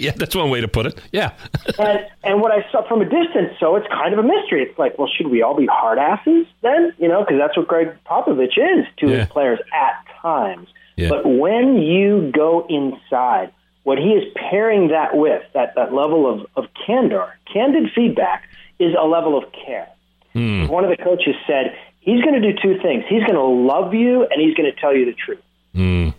Yeah, 0.05 0.11
that's 0.15 0.35
one 0.35 0.49
way 0.49 0.61
to 0.61 0.67
put 0.67 0.85
it. 0.87 0.99
Yeah. 1.11 1.33
and 1.79 1.99
and 2.23 2.41
what 2.41 2.51
I 2.51 2.65
saw 2.71 2.87
from 2.87 3.01
a 3.01 3.05
distance, 3.05 3.53
so 3.59 3.75
it's 3.75 3.87
kind 3.87 4.13
of 4.13 4.19
a 4.19 4.23
mystery. 4.23 4.63
It's 4.63 4.77
like, 4.79 4.97
well, 4.97 5.07
should 5.15 5.27
we 5.27 5.41
all 5.43 5.55
be 5.55 5.67
hard 5.67 5.99
asses 5.99 6.47
then? 6.61 6.93
You 6.97 7.07
know, 7.07 7.21
because 7.23 7.37
that's 7.39 7.55
what 7.55 7.67
Gregg 7.67 7.89
Popovich 8.05 8.57
is 8.57 8.85
to 8.97 9.07
Yeah. 9.09 9.17
his 9.19 9.29
players 9.29 9.59
at 9.73 10.05
times. 10.21 10.67
Yeah. 10.97 11.09
But 11.09 11.25
when 11.25 11.77
you 11.77 12.31
go 12.33 12.65
inside, 12.67 13.51
what 13.83 13.97
he 13.97 14.09
is 14.13 14.23
pairing 14.35 14.87
that 14.89 15.15
with, 15.15 15.43
that, 15.53 15.73
that 15.75 15.93
level 15.93 16.31
of, 16.31 16.45
of 16.55 16.65
candor, 16.85 17.33
candid 17.51 17.91
feedback, 17.95 18.43
is 18.79 18.93
a 18.99 19.05
level 19.05 19.37
of 19.37 19.45
care. 19.51 19.87
Hmm. 20.33 20.67
One 20.67 20.83
of 20.83 20.89
the 20.95 21.01
coaches 21.03 21.35
said, 21.47 21.75
he's 21.99 22.21
going 22.23 22.39
to 22.39 22.53
do 22.53 22.57
two 22.61 22.79
things. 22.81 23.03
He's 23.07 23.21
going 23.23 23.35
to 23.35 23.41
love 23.43 23.93
you, 23.93 24.23
and 24.23 24.41
he's 24.41 24.55
going 24.55 24.71
to 24.71 24.79
tell 24.79 24.95
you 24.95 25.05
the 25.05 25.13
truth. 25.13 25.41
And 25.73 26.13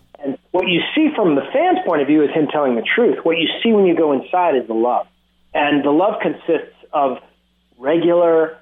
what 0.53 0.67
you 0.67 0.81
see 0.95 1.09
from 1.15 1.35
the 1.35 1.41
fan's 1.51 1.79
point 1.85 2.01
of 2.01 2.07
view 2.07 2.23
is 2.23 2.29
him 2.31 2.47
telling 2.47 2.75
the 2.75 2.81
truth. 2.83 3.17
What 3.23 3.37
you 3.37 3.47
see 3.61 3.71
when 3.73 3.85
you 3.85 3.95
go 3.95 4.11
inside 4.13 4.55
is 4.55 4.65
the 4.67 4.73
love. 4.73 5.05
And 5.53 5.83
the 5.83 5.91
love 5.91 6.21
consists 6.21 6.73
of 6.93 7.17
regular 7.77 8.57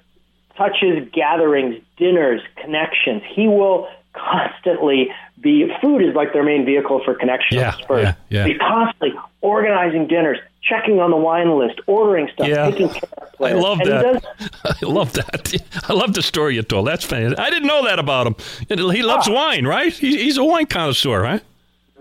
touches, 0.56 1.08
gatherings, 1.12 1.82
dinners, 1.96 2.40
connections. 2.56 3.22
He 3.34 3.46
will 3.46 3.88
constantly 4.14 5.08
be, 5.40 5.70
food 5.80 6.00
is 6.02 6.14
like 6.14 6.32
their 6.32 6.42
main 6.44 6.64
vehicle 6.64 7.00
for 7.04 7.14
connection 7.14 7.58
Yeah, 7.58 7.72
Spurs. 7.72 8.02
yeah, 8.04 8.14
yeah. 8.28 8.46
He's 8.46 8.58
constantly 8.58 9.18
organizing 9.40 10.06
dinners, 10.06 10.38
checking 10.62 11.00
on 11.00 11.10
the 11.10 11.16
wine 11.16 11.58
list, 11.58 11.80
ordering 11.86 12.28
stuff, 12.32 12.46
Yeah. 12.48 12.70
taking 12.70 12.88
care 12.90 13.00
of 13.18 13.28
I 13.40 13.52
love 13.52 13.80
And 13.80 13.90
that. 13.90 14.02
does- 14.22 14.76
I 14.82 14.86
love 14.86 15.12
that. 15.14 15.54
I 15.88 15.92
love 15.94 16.14
the 16.14 16.22
story 16.22 16.54
you 16.54 16.62
told. 16.62 16.86
That's 16.86 17.04
fantastic. 17.04 17.38
I 17.38 17.50
didn't 17.50 17.66
know 17.66 17.84
that 17.84 17.98
about 17.98 18.26
him. 18.26 18.36
He 18.68 19.02
loves 19.02 19.28
Ah. 19.28 19.32
wine, 19.34 19.66
right? 19.66 19.92
He, 19.92 20.22
he's 20.22 20.36
a 20.36 20.44
wine 20.44 20.66
connoisseur, 20.66 21.20
right? 21.20 21.42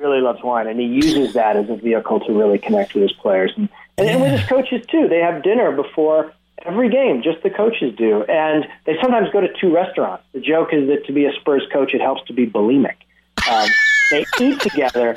Really 0.01 0.21
loves 0.21 0.41
wine, 0.43 0.67
and 0.67 0.79
he 0.79 0.85
uses 0.85 1.33
that 1.39 1.55
as 1.55 1.69
a 1.69 1.75
vehicle 1.75 2.19
to 2.21 2.33
really 2.33 2.57
connect 2.57 2.93
with 2.93 3.03
his 3.03 3.13
players, 3.13 3.51
and, 3.55 3.69
and, 3.97 4.09
and 4.09 4.21
with 4.21 4.31
his 4.31 4.47
coaches 4.49 4.85
too. 4.87 5.07
They 5.07 5.19
have 5.19 5.43
dinner 5.43 5.71
before 5.71 6.33
every 6.65 6.89
game, 6.89 7.21
just 7.23 7.41
the 7.43 7.49
coaches 7.49 7.95
do, 7.95 8.23
and 8.23 8.67
they 8.85 8.95
sometimes 9.01 9.29
go 9.31 9.41
to 9.41 9.47
two 9.59 9.73
restaurants. 9.73 10.23
The 10.33 10.39
joke 10.41 10.69
is 10.73 10.87
that 10.89 11.05
to 11.05 11.13
be 11.13 11.25
a 11.25 11.33
Spurs 11.33 11.63
coach, 11.71 11.93
it 11.93 12.01
helps 12.01 12.23
to 12.27 12.33
be 12.33 12.45
bulimic. 12.45 12.95
Um, 13.49 13.69
they 14.11 14.25
eat 14.39 14.59
together, 14.59 15.15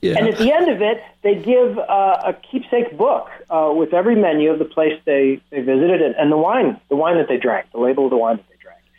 Yeah. 0.00 0.14
and 0.18 0.28
at 0.28 0.38
the 0.38 0.52
end 0.52 0.70
of 0.70 0.80
it, 0.80 1.02
they 1.22 1.34
give 1.34 1.78
uh, 1.78 2.22
a 2.24 2.32
keepsake 2.50 2.96
book 2.96 3.28
uh, 3.50 3.72
with 3.76 3.92
every 3.92 4.14
menu 4.16 4.50
of 4.50 4.58
the 4.58 4.64
place 4.64 4.98
they, 5.04 5.40
they 5.50 5.60
visited 5.60 6.00
and, 6.00 6.14
and 6.14 6.32
the 6.32 6.36
wine, 6.38 6.80
the 6.88 6.96
wine 6.96 7.16
that 7.18 7.28
they 7.28 7.36
drank, 7.36 7.70
the 7.72 7.78
label 7.78 8.04
of 8.04 8.10
the 8.10 8.16
wine 8.16 8.36
that 8.36 8.48
they 8.48 8.55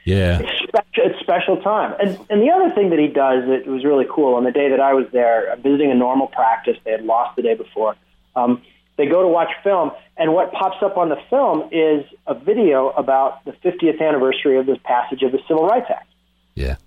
yeah. 0.07 0.39
it's 0.39 0.63
special, 0.63 1.03
it's 1.11 1.19
special 1.19 1.57
time. 1.61 1.93
And, 1.99 2.17
and 2.29 2.41
the 2.41 2.49
other 2.49 2.73
thing 2.73 2.91
that 2.91 2.99
he 2.99 3.07
does 3.07 3.45
that 3.47 3.67
was 3.67 3.83
really 3.83 4.05
cool 4.09 4.35
on 4.35 4.45
the 4.45 4.51
day 4.51 4.69
that 4.69 4.79
I 4.79 4.93
was 4.93 5.05
there, 5.11 5.53
visiting 5.57 5.91
a 5.91 5.95
normal 5.95 6.27
practice. 6.27 6.77
They 6.85 6.91
had 6.91 7.03
lost 7.03 7.35
the 7.35 7.41
day 7.41 7.55
before. 7.55 7.95
Um, 8.35 8.61
they 8.95 9.05
go 9.05 9.21
to 9.21 9.27
watch 9.27 9.49
film, 9.63 9.91
and 10.15 10.33
what 10.33 10.53
pops 10.53 10.81
up 10.81 10.97
on 10.97 11.09
the 11.09 11.17
film 11.29 11.69
is 11.71 12.05
a 12.25 12.33
video 12.33 12.89
about 12.89 13.43
the 13.43 13.51
50th 13.51 14.01
anniversary 14.01 14.57
of 14.57 14.65
the 14.65 14.77
passage 14.83 15.23
of 15.23 15.33
the 15.33 15.39
Civil 15.47 15.67
Rights 15.67 15.87
Act. 15.89 16.09
Yeah. 16.55 16.77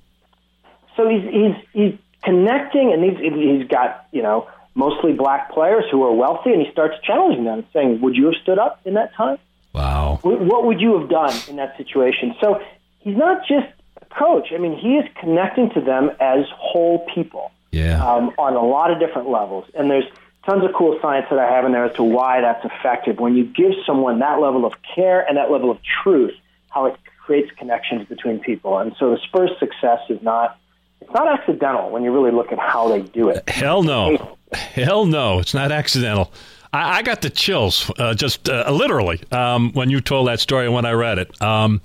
So 0.97 1.09
he's 1.09 1.23
he's 1.23 1.55
he's 1.73 1.99
connecting, 2.25 2.93
and 2.93 3.05
he's 3.05 3.19
he's 3.19 3.69
got 3.69 4.07
you 4.12 4.23
know 4.23 4.49
mostly 4.75 5.12
black 5.12 5.53
players 5.53 5.85
who 5.91 6.03
are 6.03 6.12
wealthy, 6.12 6.53
and 6.53 6.62
he 6.62 6.73
starts 6.73 6.97
challenging 7.05 7.45
them, 7.45 7.65
saying, 7.73 8.00
"Would 8.00 8.17
you 8.17 8.27
have 8.27 8.43
stood 8.43 8.59
up 8.59 8.81
in 8.85 8.95
that 8.95 9.15
time?" 9.15 9.39
Wow. 9.73 10.19
What 10.23 10.65
would 10.65 10.81
you 10.81 10.99
have 10.99 11.09
done 11.09 11.33
in 11.49 11.57
that 11.57 11.77
situation? 11.77 12.35
So 12.41 12.61
he's 13.00 13.16
not 13.16 13.40
just 13.47 13.66
a 14.00 14.04
coach. 14.14 14.49
I 14.54 14.59
mean, 14.59 14.76
he 14.78 14.97
is 14.97 15.07
connecting 15.21 15.71
to 15.71 15.80
them 15.80 16.11
as 16.21 16.47
whole 16.54 17.07
people 17.14 17.50
Yeah. 17.73 18.02
um, 18.04 18.33
on 18.38 18.54
a 18.54 18.62
lot 18.64 18.90
of 18.90 18.99
different 18.99 19.28
levels. 19.28 19.64
And 19.75 19.90
there's 19.90 20.04
tons 20.47 20.64
of 20.64 20.71
cool 20.75 20.99
science 21.02 21.26
that 21.30 21.38
I 21.38 21.50
have 21.50 21.64
in 21.66 21.73
there 21.73 21.85
as 21.85 21.95
to 21.97 22.02
why 22.02 22.40
that's 22.40 22.64
effective. 22.64 23.19
When 23.19 23.37
you 23.37 23.45
give 23.45 23.73
someone 23.87 24.19
that 24.21 24.40
level 24.40 24.64
of 24.64 24.73
care 24.95 25.21
and 25.26 25.37
that 25.37 25.50
level 25.50 25.71
of 25.71 25.78
truth, 26.02 26.35
how 26.71 26.87
it 26.87 26.97
creates 27.25 27.50
connections 27.59 28.09
between 28.09 28.38
people. 28.40 28.78
And 28.78 28.95
so 28.99 29.11
the 29.11 29.19
Spurs' 29.19 29.50
success 29.59 30.00
is 30.09 30.21
not 30.23 30.57
it's 31.02 31.11
not 31.14 31.26
accidental 31.28 31.88
when 31.90 32.02
you 32.04 32.12
really 32.12 32.30
look 32.30 32.52
at 32.52 32.59
how 32.59 32.88
they 32.88 33.00
do 33.00 33.30
it. 33.30 33.49
Hell 33.49 33.83
no. 33.83 34.37
Hell 34.52 35.07
no. 35.07 35.38
It's 35.38 35.54
not 35.54 35.73
accidental. 35.73 36.30
I, 36.75 36.99
I 36.99 37.02
got 37.02 37.23
the 37.23 37.30
chills, 37.30 37.90
uh, 37.99 38.12
just 38.12 38.50
uh, 38.50 38.71
literally, 38.71 39.19
um, 39.33 39.73
when 39.73 39.88
you 39.88 40.02
told 40.02 40.28
that 40.28 40.40
story 40.40 40.66
and 40.66 40.75
when 40.75 40.85
I 40.85 40.92
read 40.92 41.19
it. 41.19 41.40
Um, 41.40 41.80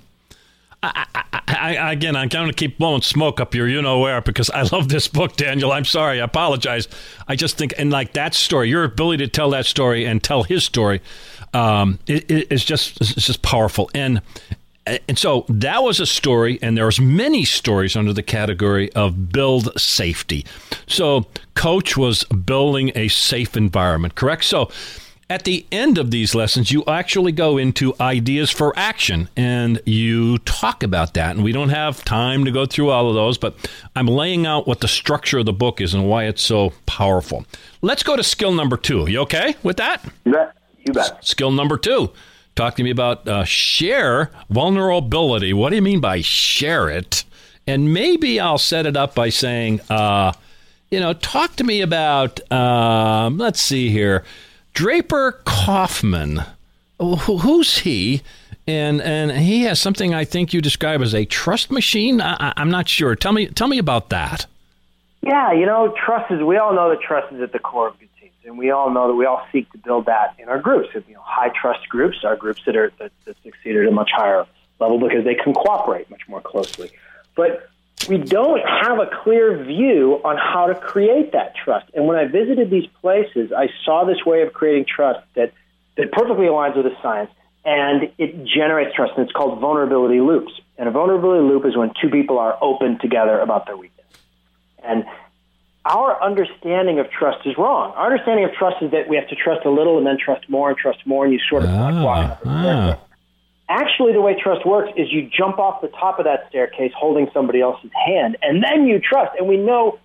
I, 0.82 1.06
I, 1.48 1.76
I, 1.76 1.92
again, 1.92 2.14
I'm 2.16 2.28
going 2.28 2.46
to 2.48 2.52
keep 2.54 2.78
blowing 2.78 3.02
smoke 3.02 3.40
up 3.40 3.54
your 3.54 3.66
you 3.68 3.80
know 3.82 3.98
where, 3.98 4.20
because 4.20 4.50
I 4.50 4.62
love 4.72 4.88
this 4.88 5.08
book, 5.08 5.36
Daniel. 5.36 5.72
I'm 5.72 5.84
sorry. 5.84 6.20
I 6.20 6.24
apologize. 6.24 6.86
I 7.28 7.36
just 7.36 7.56
think, 7.58 7.74
and 7.78 7.90
like 7.90 8.12
that 8.12 8.34
story, 8.34 8.68
your 8.68 8.84
ability 8.84 9.24
to 9.24 9.30
tell 9.30 9.50
that 9.50 9.66
story 9.66 10.04
and 10.04 10.22
tell 10.22 10.42
his 10.44 10.64
story 10.64 11.00
um, 11.54 11.98
it, 12.06 12.30
it- 12.30 12.46
it's 12.50 12.64
just 12.64 13.00
it's 13.00 13.14
just 13.14 13.42
powerful. 13.42 13.90
And 13.94 14.20
and 15.08 15.18
so 15.18 15.44
that 15.48 15.82
was 15.82 15.98
a 15.98 16.06
story, 16.06 16.60
and 16.62 16.76
there's 16.78 17.00
many 17.00 17.44
stories 17.44 17.96
under 17.96 18.12
the 18.12 18.22
category 18.22 18.92
of 18.92 19.32
build 19.32 19.72
safety. 19.80 20.44
So 20.86 21.26
coach 21.54 21.96
was 21.96 22.22
building 22.24 22.92
a 22.94 23.08
safe 23.08 23.56
environment, 23.56 24.14
correct? 24.14 24.44
So 24.44 24.70
at 25.28 25.44
the 25.44 25.66
end 25.72 25.98
of 25.98 26.10
these 26.10 26.34
lessons, 26.34 26.70
you 26.70 26.84
actually 26.86 27.32
go 27.32 27.58
into 27.58 27.94
ideas 28.00 28.50
for 28.50 28.72
action 28.78 29.28
and 29.36 29.80
you 29.84 30.38
talk 30.38 30.84
about 30.84 31.14
that. 31.14 31.34
And 31.34 31.44
we 31.44 31.50
don't 31.52 31.70
have 31.70 32.04
time 32.04 32.44
to 32.44 32.52
go 32.52 32.64
through 32.64 32.90
all 32.90 33.08
of 33.08 33.14
those, 33.14 33.36
but 33.36 33.54
I'm 33.96 34.06
laying 34.06 34.46
out 34.46 34.68
what 34.68 34.80
the 34.80 34.88
structure 34.88 35.38
of 35.38 35.46
the 35.46 35.52
book 35.52 35.80
is 35.80 35.94
and 35.94 36.08
why 36.08 36.24
it's 36.24 36.42
so 36.42 36.72
powerful. 36.86 37.44
Let's 37.82 38.04
go 38.04 38.16
to 38.16 38.22
skill 38.22 38.52
number 38.52 38.76
two. 38.76 39.10
You 39.10 39.20
okay 39.22 39.56
with 39.64 39.78
that? 39.78 40.04
You 40.24 40.32
bet. 40.32 40.56
You 40.86 40.92
bet. 40.92 41.24
Skill 41.24 41.50
number 41.50 41.76
two. 41.76 42.12
Talk 42.54 42.76
to 42.76 42.84
me 42.84 42.90
about 42.90 43.26
uh, 43.26 43.44
share 43.44 44.30
vulnerability. 44.48 45.52
What 45.52 45.70
do 45.70 45.76
you 45.76 45.82
mean 45.82 46.00
by 46.00 46.20
share 46.20 46.88
it? 46.88 47.24
And 47.66 47.92
maybe 47.92 48.38
I'll 48.38 48.58
set 48.58 48.86
it 48.86 48.96
up 48.96 49.16
by 49.16 49.28
saying, 49.28 49.80
uh, 49.90 50.32
you 50.90 51.00
know, 51.00 51.12
talk 51.14 51.56
to 51.56 51.64
me 51.64 51.80
about, 51.80 52.40
um, 52.52 53.38
let's 53.38 53.60
see 53.60 53.90
here, 53.90 54.24
Draper 54.76 55.40
Kaufman. 55.46 56.42
Who's 57.00 57.78
he? 57.78 58.20
And 58.66 59.00
and 59.00 59.30
he 59.30 59.62
has 59.62 59.80
something 59.80 60.12
I 60.12 60.26
think 60.26 60.52
you 60.52 60.60
describe 60.60 61.00
as 61.00 61.14
a 61.14 61.24
trust 61.24 61.70
machine. 61.70 62.20
I, 62.20 62.52
I'm 62.58 62.70
not 62.70 62.86
sure. 62.86 63.16
Tell 63.16 63.32
me 63.32 63.46
tell 63.46 63.68
me 63.68 63.78
about 63.78 64.10
that. 64.10 64.44
Yeah, 65.22 65.50
you 65.52 65.64
know, 65.64 65.94
trust 66.04 66.30
is. 66.30 66.42
We 66.42 66.58
all 66.58 66.74
know 66.74 66.90
that 66.90 67.00
trust 67.00 67.32
is 67.32 67.40
at 67.40 67.52
the 67.52 67.58
core 67.58 67.88
of 67.88 67.98
good 67.98 68.10
teams, 68.20 68.34
and 68.44 68.58
we 68.58 68.70
all 68.70 68.90
know 68.90 69.08
that 69.08 69.14
we 69.14 69.24
all 69.24 69.46
seek 69.50 69.72
to 69.72 69.78
build 69.78 70.04
that 70.06 70.34
in 70.38 70.50
our 70.50 70.60
groups. 70.60 70.90
You 70.92 71.14
know, 71.14 71.22
high 71.24 71.52
trust 71.58 71.88
groups 71.88 72.18
are 72.22 72.36
groups 72.36 72.60
that 72.66 72.76
are 72.76 72.92
that, 72.98 73.12
that 73.24 73.36
succeed 73.42 73.76
at 73.76 73.86
a 73.86 73.90
much 73.90 74.10
higher 74.14 74.44
level 74.78 75.00
because 75.00 75.24
they 75.24 75.36
can 75.36 75.54
cooperate 75.54 76.10
much 76.10 76.28
more 76.28 76.42
closely. 76.42 76.90
But 77.34 77.70
we 78.08 78.18
don't 78.18 78.60
have 78.60 78.98
a 78.98 79.10
clear 79.22 79.64
view 79.64 80.20
on 80.24 80.36
how 80.36 80.66
to 80.66 80.74
create 80.74 81.32
that 81.32 81.54
trust. 81.56 81.86
And 81.94 82.06
when 82.06 82.16
I 82.16 82.26
visited 82.26 82.70
these 82.70 82.86
places, 83.00 83.52
I 83.52 83.68
saw 83.84 84.04
this 84.04 84.24
way 84.24 84.42
of 84.42 84.52
creating 84.52 84.86
trust 84.86 85.20
that 85.34 85.52
that 85.96 86.12
perfectly 86.12 86.46
aligns 86.46 86.76
with 86.76 86.84
the 86.84 86.96
science 87.02 87.30
and 87.64 88.12
it 88.18 88.44
generates 88.44 88.94
trust. 88.94 89.14
And 89.16 89.24
it's 89.24 89.32
called 89.32 89.58
vulnerability 89.60 90.20
loops. 90.20 90.52
And 90.78 90.88
a 90.88 90.92
vulnerability 90.92 91.42
loop 91.42 91.64
is 91.64 91.76
when 91.76 91.92
two 92.00 92.10
people 92.10 92.38
are 92.38 92.56
open 92.60 92.98
together 92.98 93.40
about 93.40 93.66
their 93.66 93.76
weakness. 93.76 94.06
And 94.84 95.04
our 95.84 96.22
understanding 96.22 96.98
of 96.98 97.10
trust 97.10 97.46
is 97.46 97.56
wrong. 97.56 97.92
Our 97.96 98.12
understanding 98.12 98.44
of 98.44 98.52
trust 98.52 98.82
is 98.82 98.90
that 98.90 99.08
we 99.08 99.16
have 99.16 99.28
to 99.28 99.36
trust 99.36 99.64
a 99.64 99.70
little 99.70 99.98
and 99.98 100.06
then 100.06 100.18
trust 100.22 100.48
more 100.48 100.68
and 100.68 100.76
trust 100.76 101.06
more, 101.06 101.24
and 101.24 101.32
you 101.32 101.40
sort 101.48 101.62
of 101.64 101.70
walk 101.70 102.40
ah. 102.44 102.98
Actually, 103.68 104.12
the 104.12 104.20
way 104.20 104.36
trust 104.40 104.64
works 104.64 104.92
is 104.96 105.12
you 105.12 105.28
jump 105.28 105.58
off 105.58 105.80
the 105.80 105.88
top 105.88 106.18
of 106.18 106.24
that 106.24 106.46
staircase 106.48 106.92
holding 106.96 107.28
somebody 107.34 107.60
else's 107.60 107.90
hand, 108.06 108.36
and 108.42 108.62
then 108.62 108.86
you 108.86 109.00
trust. 109.00 109.32
And 109.38 109.48
we 109.48 109.56
know 109.56 109.98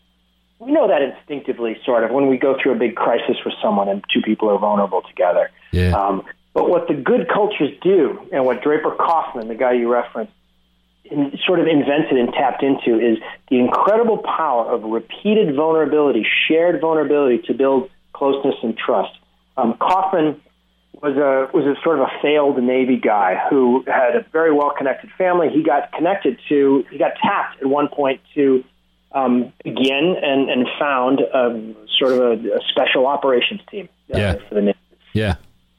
we 0.61 0.71
know 0.71 0.87
that 0.87 1.01
instinctively, 1.01 1.77
sort 1.83 2.03
of, 2.03 2.11
when 2.11 2.27
we 2.27 2.37
go 2.37 2.55
through 2.61 2.73
a 2.73 2.75
big 2.75 2.95
crisis 2.95 3.37
with 3.43 3.55
someone 3.63 3.89
and 3.89 4.03
two 4.13 4.21
people 4.21 4.47
are 4.49 4.59
vulnerable 4.59 5.01
together. 5.01 5.49
Yeah. 5.71 5.93
Um, 5.93 6.23
but 6.53 6.69
what 6.69 6.87
the 6.87 6.93
good 6.93 7.27
cultures 7.33 7.71
do, 7.81 8.19
and 8.31 8.45
what 8.45 8.61
Draper 8.61 8.91
Kaufman, 8.91 9.47
the 9.47 9.55
guy 9.55 9.73
you 9.73 9.91
referenced, 9.91 10.33
in, 11.05 11.37
sort 11.47 11.59
of 11.59 11.65
invented 11.65 12.17
and 12.17 12.31
tapped 12.31 12.61
into, 12.61 12.99
is 12.99 13.17
the 13.49 13.57
incredible 13.57 14.19
power 14.19 14.71
of 14.71 14.83
repeated 14.83 15.55
vulnerability, 15.55 16.27
shared 16.47 16.79
vulnerability 16.79 17.39
to 17.47 17.53
build 17.55 17.89
closeness 18.13 18.55
and 18.61 18.77
trust. 18.77 19.17
Um, 19.57 19.75
Kaufman 19.79 20.39
was 21.01 21.17
a 21.17 21.49
was 21.55 21.65
a 21.65 21.81
sort 21.83 21.99
of 21.99 22.07
a 22.07 22.21
failed 22.21 22.61
Navy 22.61 22.97
guy 22.97 23.35
who 23.49 23.83
had 23.87 24.15
a 24.15 24.25
very 24.31 24.51
well 24.53 24.71
connected 24.77 25.09
family. 25.17 25.49
He 25.49 25.63
got 25.63 25.91
connected 25.93 26.39
to 26.49 26.85
he 26.91 26.97
got 26.97 27.13
tapped 27.21 27.61
at 27.61 27.67
one 27.67 27.87
point 27.87 28.21
to 28.35 28.63
um, 29.13 29.51
begin 29.63 30.15
and, 30.21 30.49
and 30.49 30.67
found 30.79 31.19
um, 31.33 31.75
sort 31.99 32.13
of 32.13 32.19
a, 32.19 32.53
a 32.55 32.59
special 32.69 33.07
operations 33.07 33.61
team 33.69 33.89
uh, 34.13 34.17
Yeah. 34.17 34.35
for 34.47 34.55
the 34.55 34.61
Navy 34.61 34.77
Yeah. 35.13 35.35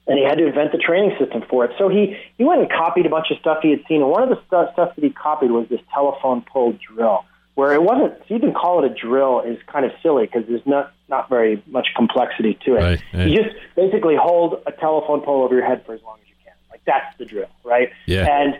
and 0.06 0.18
he 0.18 0.24
had 0.24 0.36
to 0.38 0.46
invent 0.46 0.72
the 0.72 0.78
training 0.78 1.16
system 1.18 1.42
for 1.48 1.64
it. 1.64 1.70
So 1.78 1.88
he, 1.88 2.16
he 2.36 2.44
went 2.44 2.60
and 2.60 2.70
copied 2.70 3.06
a 3.06 3.08
bunch 3.08 3.30
of 3.30 3.38
stuff 3.38 3.58
he 3.62 3.70
had 3.70 3.80
seen. 3.88 4.02
And 4.02 4.10
one 4.10 4.22
of 4.22 4.28
the 4.28 4.36
stu- 4.46 4.70
stuff 4.74 4.94
that 4.94 5.02
he 5.02 5.08
copied 5.10 5.50
was 5.50 5.66
this 5.70 5.80
telephone 5.94 6.42
pole 6.42 6.76
drill, 6.86 7.24
where 7.54 7.72
it 7.72 7.82
wasn't, 7.82 8.26
to 8.26 8.34
even 8.34 8.54
call 8.54 8.82
it 8.82 8.90
a 8.90 8.94
drill 8.94 9.40
is 9.40 9.58
kind 9.66 9.84
of 9.84 9.92
silly 10.02 10.24
because 10.26 10.44
there's 10.48 10.66
not, 10.66 10.92
not 11.08 11.28
very 11.28 11.62
much 11.66 11.88
complexity 11.94 12.58
to 12.64 12.76
it. 12.76 12.80
Right, 12.80 13.02
right. 13.12 13.28
You 13.28 13.36
just 13.36 13.54
basically 13.76 14.16
hold 14.16 14.62
a 14.66 14.72
telephone 14.72 15.20
pole 15.20 15.42
over 15.42 15.54
your 15.54 15.64
head 15.64 15.84
for 15.84 15.92
as 15.92 16.02
long 16.02 16.18
as 16.22 16.28
you 16.28 16.34
can. 16.44 16.54
Like 16.70 16.80
that's 16.86 17.16
the 17.18 17.26
drill, 17.26 17.50
right? 17.64 17.90
Yeah. 18.06 18.26
And, 18.26 18.58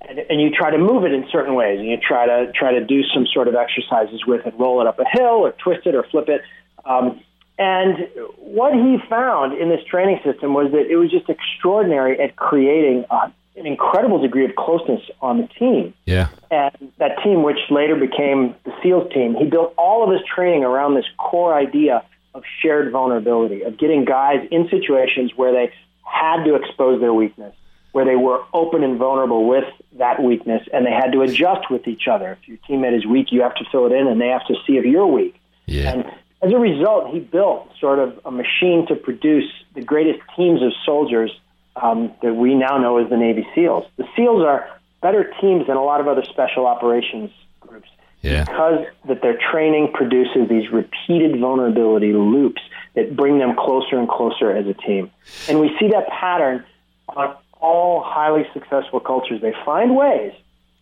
and, 0.00 0.18
and 0.30 0.40
you 0.40 0.50
try 0.50 0.70
to 0.70 0.78
move 0.78 1.04
it 1.04 1.12
in 1.12 1.26
certain 1.32 1.54
ways, 1.54 1.80
and 1.80 1.88
you 1.88 1.96
try 1.96 2.26
to 2.26 2.52
try 2.52 2.72
to 2.72 2.84
do 2.84 3.02
some 3.12 3.26
sort 3.26 3.48
of 3.48 3.56
exercises 3.56 4.24
with 4.24 4.46
it, 4.46 4.54
roll 4.56 4.80
it 4.80 4.86
up 4.86 5.00
a 5.00 5.04
hill, 5.04 5.44
or 5.44 5.52
twist 5.52 5.86
it, 5.86 5.96
or 5.96 6.04
flip 6.04 6.28
it. 6.28 6.42
Um, 6.84 7.20
and 7.58 8.08
what 8.36 8.72
he 8.72 8.98
found 9.10 9.58
in 9.58 9.68
this 9.68 9.82
training 9.90 10.20
system 10.24 10.54
was 10.54 10.70
that 10.70 10.86
it 10.88 10.94
was 10.94 11.10
just 11.10 11.28
extraordinary 11.28 12.20
at 12.20 12.36
creating 12.36 13.04
uh, 13.10 13.30
an 13.58 13.66
incredible 13.66 14.20
degree 14.20 14.44
of 14.44 14.54
closeness 14.56 15.02
on 15.20 15.38
the 15.38 15.48
team. 15.58 15.94
Yeah. 16.04 16.28
And 16.50 16.92
that 16.98 17.22
team, 17.22 17.42
which 17.42 17.58
later 17.70 17.96
became 17.96 18.54
the 18.64 18.72
SEALs 18.82 19.12
team, 19.12 19.34
he 19.34 19.44
built 19.44 19.74
all 19.76 20.04
of 20.04 20.10
his 20.10 20.20
training 20.34 20.64
around 20.64 20.94
this 20.94 21.06
core 21.18 21.54
idea 21.54 22.04
of 22.34 22.42
shared 22.62 22.92
vulnerability, 22.92 23.62
of 23.62 23.78
getting 23.78 24.04
guys 24.04 24.46
in 24.50 24.68
situations 24.68 25.32
where 25.36 25.52
they 25.52 25.72
had 26.02 26.44
to 26.44 26.54
expose 26.54 27.00
their 27.00 27.12
weakness, 27.12 27.54
where 27.92 28.04
they 28.04 28.16
were 28.16 28.44
open 28.52 28.82
and 28.82 28.98
vulnerable 28.98 29.48
with 29.48 29.64
that 29.98 30.22
weakness, 30.22 30.62
and 30.72 30.86
they 30.86 30.92
had 30.92 31.12
to 31.12 31.22
adjust 31.22 31.70
with 31.70 31.88
each 31.88 32.06
other. 32.06 32.38
If 32.40 32.48
your 32.48 32.58
teammate 32.68 32.96
is 32.96 33.06
weak, 33.06 33.32
you 33.32 33.42
have 33.42 33.54
to 33.56 33.64
fill 33.70 33.86
it 33.86 33.92
in, 33.92 34.06
and 34.06 34.20
they 34.20 34.28
have 34.28 34.46
to 34.46 34.54
see 34.66 34.76
if 34.76 34.84
you're 34.84 35.06
weak. 35.06 35.40
Yeah. 35.66 35.92
And 35.92 36.04
as 36.40 36.52
a 36.52 36.58
result, 36.58 37.12
he 37.12 37.18
built 37.18 37.68
sort 37.80 37.98
of 37.98 38.18
a 38.24 38.30
machine 38.30 38.86
to 38.88 38.94
produce 38.94 39.50
the 39.74 39.82
greatest 39.82 40.20
teams 40.36 40.62
of 40.62 40.72
soldiers 40.84 41.32
um, 41.82 42.12
that 42.22 42.34
we 42.34 42.54
now 42.54 42.78
know 42.78 42.98
as 42.98 43.08
the 43.10 43.16
Navy 43.16 43.46
SEALs. 43.54 43.86
The 43.96 44.04
SEALs 44.16 44.42
are 44.44 44.68
better 45.00 45.32
teams 45.40 45.66
than 45.66 45.76
a 45.76 45.82
lot 45.84 46.00
of 46.00 46.08
other 46.08 46.24
special 46.24 46.66
operations 46.66 47.30
groups 47.60 47.88
Yeah. 48.22 48.44
because 48.44 48.84
that 49.06 49.22
their 49.22 49.38
training 49.50 49.92
produces 49.92 50.48
these 50.48 50.70
repeated 50.72 51.38
vulnerability 51.38 52.12
loops 52.12 52.62
that 52.94 53.14
bring 53.16 53.38
them 53.38 53.54
closer 53.56 53.98
and 53.98 54.08
closer 54.08 54.50
as 54.50 54.66
a 54.66 54.74
team. 54.74 55.10
And 55.48 55.60
we 55.60 55.68
see 55.78 55.88
that 55.88 56.08
pattern 56.08 56.64
on 57.08 57.34
all 57.60 58.02
highly 58.02 58.46
successful 58.52 59.00
cultures. 59.00 59.40
They 59.40 59.54
find 59.64 59.96
ways. 59.96 60.32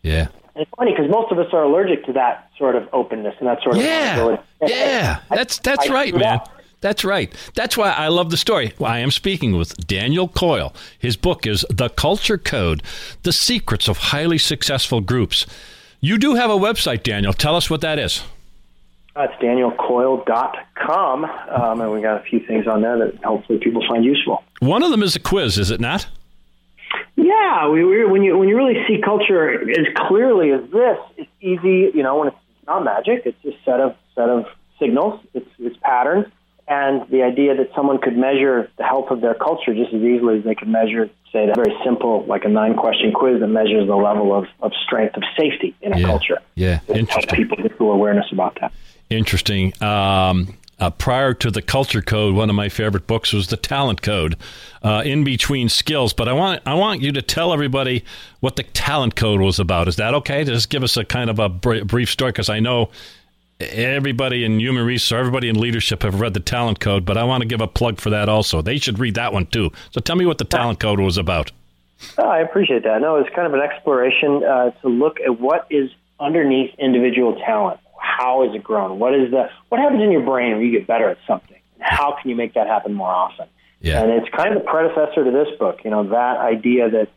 Yeah. 0.02 0.28
And 0.54 0.62
it's 0.62 0.70
funny 0.78 0.92
because 0.92 1.10
most 1.10 1.30
of 1.30 1.38
us 1.38 1.52
are 1.52 1.62
allergic 1.62 2.06
to 2.06 2.12
that 2.14 2.48
sort 2.56 2.76
of 2.76 2.88
openness 2.94 3.34
and 3.38 3.48
that 3.48 3.62
sort 3.62 3.76
of 3.76 3.82
Yeah. 3.82 4.16
vulnerability. 4.16 4.42
Yeah. 4.66 5.18
That's 5.28 5.58
that's 5.58 5.90
I 5.90 5.92
right, 5.92 6.12
man. 6.14 6.20
that. 6.22 6.48
That's 6.86 7.04
right. 7.04 7.34
That's 7.56 7.76
why 7.76 7.90
I 7.90 8.06
love 8.06 8.30
the 8.30 8.36
story. 8.36 8.72
Well, 8.78 8.92
I 8.92 9.00
am 9.00 9.10
speaking 9.10 9.56
with 9.56 9.88
Daniel 9.88 10.28
Coyle. 10.28 10.72
His 10.96 11.16
book 11.16 11.44
is 11.44 11.66
The 11.68 11.88
Culture 11.88 12.38
Code 12.38 12.80
The 13.24 13.32
Secrets 13.32 13.88
of 13.88 13.98
Highly 13.98 14.38
Successful 14.38 15.00
Groups. 15.00 15.46
You 16.00 16.16
do 16.16 16.36
have 16.36 16.48
a 16.48 16.54
website, 16.54 17.02
Daniel. 17.02 17.32
Tell 17.32 17.56
us 17.56 17.68
what 17.68 17.80
that 17.80 17.98
is. 17.98 18.22
Uh, 19.16 19.22
it's 19.22 19.34
danielcoyle.com, 19.42 21.24
um, 21.24 21.80
and 21.80 21.90
we 21.90 22.02
got 22.02 22.20
a 22.20 22.22
few 22.22 22.38
things 22.46 22.68
on 22.68 22.82
there 22.82 22.98
that 22.98 23.16
hopefully 23.24 23.58
people 23.58 23.82
find 23.88 24.04
useful. 24.04 24.44
One 24.60 24.84
of 24.84 24.92
them 24.92 25.02
is 25.02 25.16
a 25.16 25.20
quiz, 25.20 25.58
is 25.58 25.72
it 25.72 25.80
not? 25.80 26.06
Yeah, 27.16 27.68
we, 27.68 27.82
we, 27.82 28.04
when 28.04 28.22
you 28.22 28.38
when 28.38 28.48
you 28.48 28.56
really 28.56 28.84
see 28.86 29.00
culture 29.04 29.68
as 29.68 29.86
clearly 30.06 30.52
as 30.52 30.60
this, 30.70 30.98
it's 31.16 31.30
easy. 31.40 31.90
You 31.92 32.04
know, 32.04 32.18
when 32.18 32.28
it's 32.28 32.36
not 32.64 32.84
magic, 32.84 33.22
it's 33.24 33.44
a 33.44 33.58
set 33.64 33.80
of 33.80 33.96
set 34.14 34.28
of 34.28 34.46
signals, 34.78 35.20
it's, 35.34 35.48
it's 35.58 35.76
patterns, 35.78 36.26
and 36.68 37.08
the 37.10 37.22
idea 37.22 37.54
that 37.56 37.70
someone 37.76 37.98
could 37.98 38.16
measure 38.16 38.70
the 38.76 38.84
health 38.84 39.10
of 39.10 39.20
their 39.20 39.34
culture 39.34 39.72
just 39.74 39.92
as 39.94 40.02
easily 40.02 40.38
as 40.38 40.44
they 40.44 40.54
could 40.54 40.68
measure, 40.68 41.08
say, 41.32 41.46
that 41.46 41.54
very 41.56 41.76
simple, 41.84 42.24
like 42.26 42.44
a 42.44 42.48
nine 42.48 42.74
question 42.74 43.12
quiz 43.12 43.40
that 43.40 43.46
measures 43.48 43.86
the 43.86 43.94
level 43.96 44.34
of, 44.34 44.46
of 44.62 44.72
strength 44.84 45.16
of 45.16 45.22
safety 45.38 45.74
in 45.80 45.92
a 45.92 45.98
Yeah. 45.98 46.06
culture. 46.06 46.38
Yeah. 46.56 46.80
Interesting. 46.88 47.36
people 47.36 47.56
get 47.58 47.76
full 47.78 47.92
awareness 47.92 48.26
about 48.32 48.58
that. 48.60 48.72
Interesting. 49.10 49.72
Um, 49.82 50.56
uh, 50.78 50.90
prior 50.90 51.32
to 51.32 51.50
the 51.50 51.62
Culture 51.62 52.02
Code, 52.02 52.34
one 52.34 52.50
of 52.50 52.56
my 52.56 52.68
favorite 52.68 53.06
books 53.06 53.32
was 53.32 53.46
the 53.46 53.56
Talent 53.56 54.02
Code, 54.02 54.36
uh, 54.82 55.02
in 55.06 55.24
between 55.24 55.68
skills. 55.70 56.12
But 56.12 56.28
I 56.28 56.34
want 56.34 56.60
I 56.66 56.74
want 56.74 57.00
you 57.00 57.12
to 57.12 57.22
tell 57.22 57.52
everybody 57.54 58.04
what 58.40 58.56
the 58.56 58.62
Talent 58.62 59.16
Code 59.16 59.40
was 59.40 59.58
about. 59.58 59.88
Is 59.88 59.96
that 59.96 60.12
okay? 60.14 60.44
Just 60.44 60.68
give 60.68 60.82
us 60.82 60.96
a 60.98 61.04
kind 61.04 61.30
of 61.30 61.38
a 61.38 61.48
br- 61.48 61.84
brief 61.84 62.10
story, 62.10 62.32
because 62.32 62.50
I 62.50 62.60
know 62.60 62.90
everybody 63.60 64.44
in 64.44 64.60
human 64.60 64.84
resource, 64.84 65.18
everybody 65.18 65.48
in 65.48 65.58
leadership 65.58 66.02
have 66.02 66.20
read 66.20 66.34
the 66.34 66.40
Talent 66.40 66.80
Code, 66.80 67.04
but 67.04 67.16
I 67.16 67.24
want 67.24 67.42
to 67.42 67.48
give 67.48 67.60
a 67.60 67.66
plug 67.66 68.00
for 68.00 68.10
that 68.10 68.28
also. 68.28 68.62
They 68.62 68.78
should 68.78 68.98
read 68.98 69.14
that 69.14 69.32
one 69.32 69.46
too. 69.46 69.70
So 69.90 70.00
tell 70.00 70.16
me 70.16 70.26
what 70.26 70.38
the 70.38 70.44
Talent 70.44 70.80
Code 70.80 71.00
was 71.00 71.16
about. 71.16 71.52
Oh, 72.18 72.28
I 72.28 72.40
appreciate 72.40 72.84
that. 72.84 73.00
No, 73.00 73.16
it's 73.16 73.34
kind 73.34 73.46
of 73.46 73.54
an 73.54 73.60
exploration 73.60 74.44
uh, 74.44 74.70
to 74.82 74.88
look 74.88 75.18
at 75.20 75.40
what 75.40 75.66
is 75.70 75.90
underneath 76.20 76.74
individual 76.78 77.36
talent. 77.36 77.80
How 77.98 78.44
is 78.48 78.54
it 78.54 78.62
grown? 78.62 78.98
What 78.98 79.14
is 79.14 79.30
the 79.30 79.48
what 79.68 79.80
happens 79.80 80.02
in 80.02 80.12
your 80.12 80.24
brain 80.24 80.52
when 80.56 80.60
you 80.60 80.72
get 80.72 80.86
better 80.86 81.08
at 81.08 81.18
something? 81.26 81.56
How 81.80 82.16
can 82.20 82.30
you 82.30 82.36
make 82.36 82.54
that 82.54 82.66
happen 82.66 82.92
more 82.92 83.10
often? 83.10 83.46
Yeah. 83.80 84.02
And 84.02 84.10
it's 84.10 84.28
kind 84.34 84.54
of 84.54 84.62
the 84.62 84.68
predecessor 84.68 85.24
to 85.24 85.30
this 85.30 85.48
book. 85.58 85.80
You 85.84 85.90
know, 85.90 86.08
that 86.08 86.38
idea 86.38 86.90
that 86.90 87.08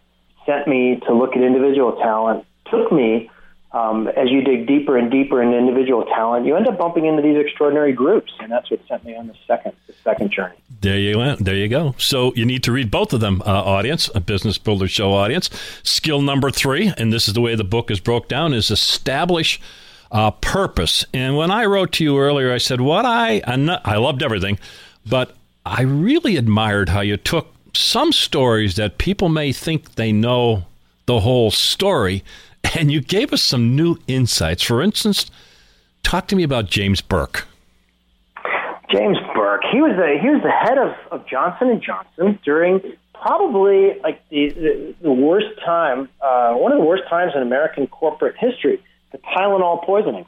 sent 0.46 0.68
me 0.68 1.00
to 1.08 1.14
look 1.14 1.36
at 1.36 1.42
individual 1.42 1.94
talent 1.98 2.46
took 2.70 2.92
me. 2.92 3.30
Um, 3.72 4.08
as 4.08 4.32
you 4.32 4.42
dig 4.42 4.66
deeper 4.66 4.98
and 4.98 5.12
deeper 5.12 5.44
into 5.44 5.56
individual 5.56 6.04
talent, 6.06 6.46
you 6.48 6.56
end 6.56 6.68
up 6.68 6.80
bumping 6.80 7.06
into 7.06 7.22
these 7.22 7.38
extraordinary 7.38 7.94
groups, 7.94 8.34
and 8.40 8.52
that's 8.52 8.72
what 8.72 8.80
sent 8.88 9.06
me 9.06 9.16
on 9.16 9.28
the 9.28 9.36
second 9.46 9.74
the 9.86 9.94
second 10.04 10.32
journey. 10.32 10.56
There 10.82 10.98
you 10.98 11.20
went. 11.20 11.46
There 11.46 11.54
you 11.56 11.68
go. 11.68 11.94
So 12.00 12.34
you 12.36 12.46
need 12.46 12.64
to 12.64 12.72
read 12.72 12.90
both 12.90 13.14
of 13.14 13.20
them, 13.20 13.44
uh, 13.46 13.50
audience, 13.50 14.10
a 14.16 14.20
business 14.20 14.58
builder 14.58 14.88
show 14.88 15.14
audience. 15.14 15.52
Skill 15.84 16.22
number 16.22 16.50
three, 16.50 16.92
and 16.98 17.14
this 17.14 17.28
is 17.28 17.36
the 17.36 17.42
way 17.42 17.54
the 17.54 17.64
book 17.64 17.92
is 17.92 18.00
broke 18.00 18.28
down, 18.28 18.54
is 18.54 18.72
establish 18.72 19.60
uh, 20.12 20.32
purpose. 20.32 21.06
And 21.14 21.38
when 21.38 21.52
I 21.52 21.66
wrote 21.66 21.92
to 21.94 22.04
you 22.04 22.18
earlier, 22.18 22.52
I 22.52 22.58
said 22.58 22.82
what 22.82 23.06
I 23.06 23.44
not- 23.56 23.82
I 23.86 23.98
loved 23.98 24.24
everything, 24.24 24.58
but 25.06 25.36
I 25.64 25.84
really 25.84 26.38
admired 26.38 26.90
how 26.90 27.02
you 27.02 27.18
took 27.18 27.54
some 27.76 28.12
stories 28.12 28.78
that 28.78 28.98
people 28.98 29.30
may 29.30 29.52
think 29.52 29.94
they 29.94 30.12
know 30.12 30.64
the 31.06 31.20
whole 31.20 31.52
story, 31.52 32.24
and 32.78 32.92
you 32.92 33.02
gave 33.02 33.34
us 33.34 33.42
some 33.42 33.76
new 33.76 33.98
insights. 34.08 34.64
For 34.64 34.82
instance, 34.82 35.30
talk 36.04 36.28
to 36.28 36.36
me 36.36 36.44
about 36.44 36.66
James 36.66 37.02
Burke. 37.02 37.48
James 38.92 39.18
Burke. 39.36 39.62
He 39.72 39.82
was 39.82 39.96
the 39.96 40.18
he 40.20 40.30
was 40.30 40.42
the 40.42 40.52
head 40.52 40.78
of, 40.78 40.96
of 41.12 41.28
Johnson 41.28 41.70
and 41.70 41.82
Johnson 41.82 42.40
during 42.44 42.82
probably 43.14 44.00
like 44.02 44.28
the 44.30 44.50
the, 44.50 44.96
the 45.02 45.12
worst 45.12 45.48
time, 45.64 46.10
uh, 46.22 46.54
one 46.54 46.72
of 46.72 46.80
the 46.80 46.86
worst 46.86 47.04
times 47.10 47.34
in 47.36 47.42
American 47.42 47.88
corporate 47.88 48.36
history, 48.38 48.82
the 49.12 49.20
Tylenol 49.20 49.86
poisonings, 49.86 50.28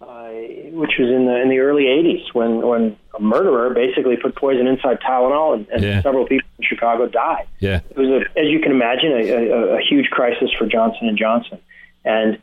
uh, 0.00 0.28
which 0.28 0.92
was 0.98 1.08
in 1.08 1.26
the 1.26 1.40
in 1.42 1.48
the 1.48 1.58
early 1.58 1.84
'80s 1.84 2.32
when 2.32 2.66
when 2.66 2.96
a 3.16 3.20
murderer 3.20 3.70
basically 3.74 4.16
put 4.16 4.36
poison 4.36 4.66
inside 4.66 5.00
Tylenol 5.00 5.54
and, 5.54 5.68
and 5.68 5.82
Yeah. 5.82 6.02
several 6.02 6.26
people 6.26 6.48
in 6.58 6.64
Chicago 6.64 7.08
died. 7.08 7.46
Yeah. 7.58 7.80
It 7.90 7.96
was, 7.96 8.08
a, 8.08 8.38
as 8.38 8.46
you 8.46 8.60
can 8.60 8.70
imagine, 8.70 9.10
a, 9.12 9.50
a, 9.50 9.76
a 9.78 9.80
huge 9.80 10.10
crisis 10.10 10.50
for 10.56 10.66
Johnson 10.66 11.08
and 11.08 11.18
Johnson, 11.18 11.58
and 12.04 12.38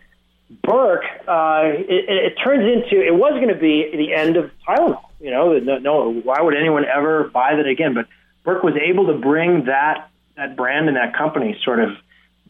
Burke, 0.64 1.06
uh, 1.28 1.62
it, 1.66 2.10
it, 2.10 2.34
turns 2.44 2.64
into 2.64 3.02
it 3.04 3.16
was 3.16 3.34
going 3.34 3.48
to 3.48 3.56
be 3.60 3.90
the 3.96 4.14
end 4.14 4.38
of 4.38 4.52
Tylenol. 4.68 5.02
You 5.20 5.32
know, 5.32 5.58
no, 5.58 5.78
no, 5.80 6.14
why 6.14 6.42
would 6.42 6.56
anyone 6.56 6.86
ever 6.86 7.24
buy 7.24 7.56
that 7.56 7.66
again? 7.66 7.94
But 7.94 8.08
Burke 8.44 8.64
was 8.64 8.76
able 8.76 9.08
to 9.08 9.14
bring 9.14 9.66
that 9.66 10.10
that 10.36 10.56
brand 10.56 10.88
and 10.88 10.98
that 10.98 11.16
company 11.16 11.58
sort 11.64 11.80
of 11.80 11.92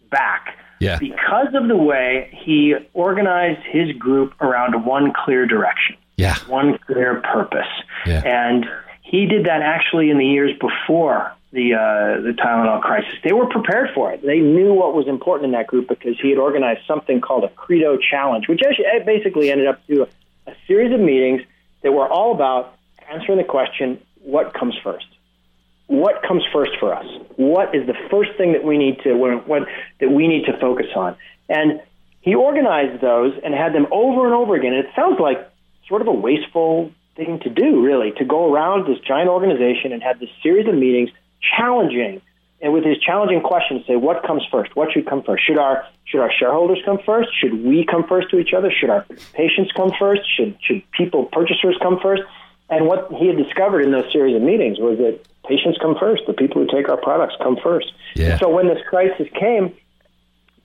back 0.09 0.57
Yeah. 0.79 0.97
because 0.99 1.53
of 1.53 1.67
the 1.67 1.77
way 1.77 2.37
he 2.45 2.75
organized 2.93 3.61
his 3.63 3.91
group 3.93 4.33
around 4.41 4.85
one 4.85 5.13
clear 5.13 5.45
direction 5.45 5.95
Yeah. 6.17 6.35
one 6.47 6.77
clear 6.85 7.21
purpose. 7.21 7.67
Yeah. 8.05 8.21
And 8.25 8.65
he 9.01 9.25
did 9.25 9.45
that 9.45 9.61
actually 9.61 10.09
in 10.09 10.17
the 10.17 10.25
years 10.25 10.51
before 10.59 11.31
the 11.51 11.73
uh, 11.73 12.21
the 12.21 12.33
Tylenol 12.37 12.81
crisis. 12.81 13.13
They 13.23 13.31
were 13.31 13.45
prepared 13.47 13.89
for 13.95 14.11
it. 14.11 14.21
They 14.25 14.39
knew 14.39 14.73
what 14.73 14.93
was 14.93 15.07
important 15.07 15.45
in 15.45 15.51
that 15.53 15.67
group 15.67 15.87
because 15.87 16.19
he 16.21 16.29
had 16.29 16.37
organized 16.37 16.81
something 16.87 17.21
called 17.21 17.45
a 17.45 17.49
Credo 17.49 17.97
Challenge, 17.97 18.47
which 18.49 18.61
actually 18.67 18.85
basically 19.05 19.51
ended 19.51 19.67
up 19.67 19.85
to 19.87 20.03
a, 20.03 20.07
a 20.51 20.55
series 20.67 20.93
of 20.93 20.99
meetings 20.99 21.41
that 21.83 21.93
were 21.93 22.07
all 22.09 22.33
about 22.33 22.75
answering 23.09 23.37
the 23.37 23.43
question, 23.43 24.01
what 24.23 24.53
comes 24.53 24.75
first? 24.83 25.05
What 25.87 26.23
comes 26.23 26.43
first 26.51 26.71
for 26.79 26.93
us? 26.93 27.05
What 27.35 27.75
is 27.75 27.85
the 27.85 27.95
first 28.09 28.31
thing 28.37 28.53
that 28.53 28.63
we 28.63 28.77
need 28.77 28.99
to 29.03 29.13
what, 29.13 29.47
what 29.47 29.67
that 29.99 30.09
we 30.09 30.27
need 30.27 30.45
to 30.45 30.57
focus 30.59 30.87
on? 30.95 31.15
And 31.47 31.81
he 32.21 32.33
organized 32.33 33.01
those 33.01 33.33
and 33.43 33.53
had 33.53 33.73
them 33.73 33.87
over 33.91 34.25
and 34.25 34.33
over 34.33 34.55
again. 34.55 34.73
And 34.73 34.85
it 34.85 34.91
sounds 34.95 35.19
like 35.19 35.47
sort 35.87 36.01
of 36.01 36.07
a 36.07 36.13
wasteful 36.13 36.91
thing 37.15 37.39
to 37.41 37.49
do, 37.49 37.81
really, 37.83 38.11
to 38.17 38.25
go 38.25 38.51
around 38.51 38.87
this 38.87 38.99
giant 39.07 39.29
organization 39.29 39.91
and 39.91 40.01
have 40.01 40.19
this 40.19 40.29
series 40.41 40.67
of 40.67 40.73
meetings 40.73 41.11
challenging 41.55 42.21
and 42.61 42.73
with 42.73 42.83
his 42.83 42.97
challenging 42.97 43.41
questions 43.41 43.83
say 43.85 43.95
what 43.95 44.25
comes 44.25 44.43
first 44.51 44.75
what 44.75 44.91
should 44.91 45.05
come 45.05 45.21
first 45.23 45.45
should 45.45 45.57
our 45.57 45.85
should 46.05 46.19
our 46.19 46.31
shareholders 46.31 46.79
come 46.85 46.97
first 47.05 47.29
should 47.39 47.63
we 47.63 47.85
come 47.85 48.07
first 48.07 48.29
to 48.29 48.39
each 48.39 48.53
other 48.53 48.71
should 48.71 48.89
our 48.89 49.05
patients 49.33 49.71
come 49.75 49.91
first 49.99 50.21
should 50.35 50.57
should 50.61 50.81
people 50.91 51.25
purchasers 51.25 51.77
come 51.81 51.99
first 52.01 52.23
and 52.69 52.87
what 52.87 53.11
he 53.13 53.27
had 53.27 53.37
discovered 53.37 53.81
in 53.81 53.91
those 53.91 54.11
series 54.11 54.35
of 54.35 54.41
meetings 54.41 54.79
was 54.79 54.97
that 54.97 55.19
patients 55.47 55.77
come 55.81 55.95
first 55.99 56.23
the 56.27 56.33
people 56.33 56.61
who 56.63 56.67
take 56.75 56.89
our 56.89 56.97
products 56.97 57.35
come 57.41 57.57
first 57.61 57.91
Yeah. 58.15 58.37
So 58.39 58.49
when 58.49 58.67
this 58.67 58.81
crisis 58.89 59.27
came 59.39 59.73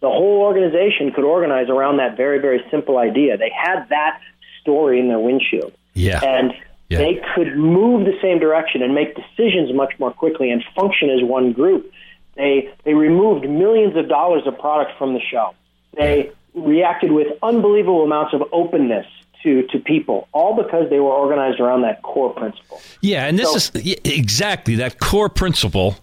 the 0.01 0.09
whole 0.09 0.41
organization 0.43 1.13
could 1.13 1.25
organize 1.25 1.69
around 1.69 1.99
that 1.99 2.17
very 2.17 2.39
very 2.39 2.63
simple 2.71 2.97
idea 2.99 3.37
they 3.37 3.51
had 3.55 3.87
that 3.91 4.21
story 4.61 4.99
in 5.01 5.09
their 5.09 5.19
windshield 5.19 5.73
Yeah. 5.95 6.21
and 6.25 6.55
Yeah. 6.89 6.99
they 6.99 7.23
could 7.35 7.57
move 7.57 8.05
the 8.07 8.19
same 8.21 8.39
direction 8.39 8.83
and 8.83 8.95
make 8.95 9.15
decisions 9.15 9.73
much 9.73 9.93
more 9.99 10.11
quickly 10.11 10.51
and 10.51 10.65
function 10.75 11.09
as 11.11 11.23
one 11.23 11.53
group. 11.53 11.93
They 12.37 12.71
they 12.85 12.95
removed 12.95 13.49
millions 13.49 13.95
of 13.97 14.09
dollars 14.09 14.47
of 14.47 14.59
product 14.59 14.93
from 14.99 15.13
the 15.15 15.21
shelf. 15.21 15.55
They 15.95 16.31
reacted 16.55 17.13
with 17.13 17.29
unbelievable 17.43 18.03
amounts 18.03 18.33
of 18.35 18.43
openness 18.53 19.07
to 19.43 19.63
to 19.69 19.79
people, 19.79 20.29
all 20.33 20.55
because 20.55 20.89
they 20.91 21.01
were 21.01 21.13
organized 21.13 21.61
around 21.61 21.83
that 21.83 22.03
core 22.03 22.33
principle. 22.33 22.81
Yeah, 23.01 23.27
and 23.27 23.39
this 23.39 23.51
So- 23.51 23.79
is 23.79 24.01
exactly 24.05 24.75
that 24.77 24.99
core 25.01 25.29
principle 25.29 25.97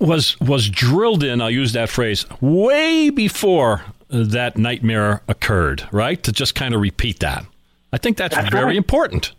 was 0.00 0.38
was 0.40 0.68
drilled 0.68 1.22
in. 1.22 1.40
I'll 1.40 1.50
use 1.50 1.72
that 1.72 1.88
phrase 1.88 2.26
way 2.40 3.10
before 3.10 3.82
that 4.08 4.56
nightmare 4.56 5.22
occurred. 5.28 5.82
Right 5.92 6.22
to 6.24 6.32
just 6.32 6.54
kind 6.54 6.74
of 6.74 6.80
repeat 6.80 7.20
that. 7.20 7.44
I 7.92 7.98
think 7.98 8.16
that's, 8.16 8.34
That's 8.34 8.50
very 8.50 8.64
right. 8.66 8.76
important. 8.76 9.32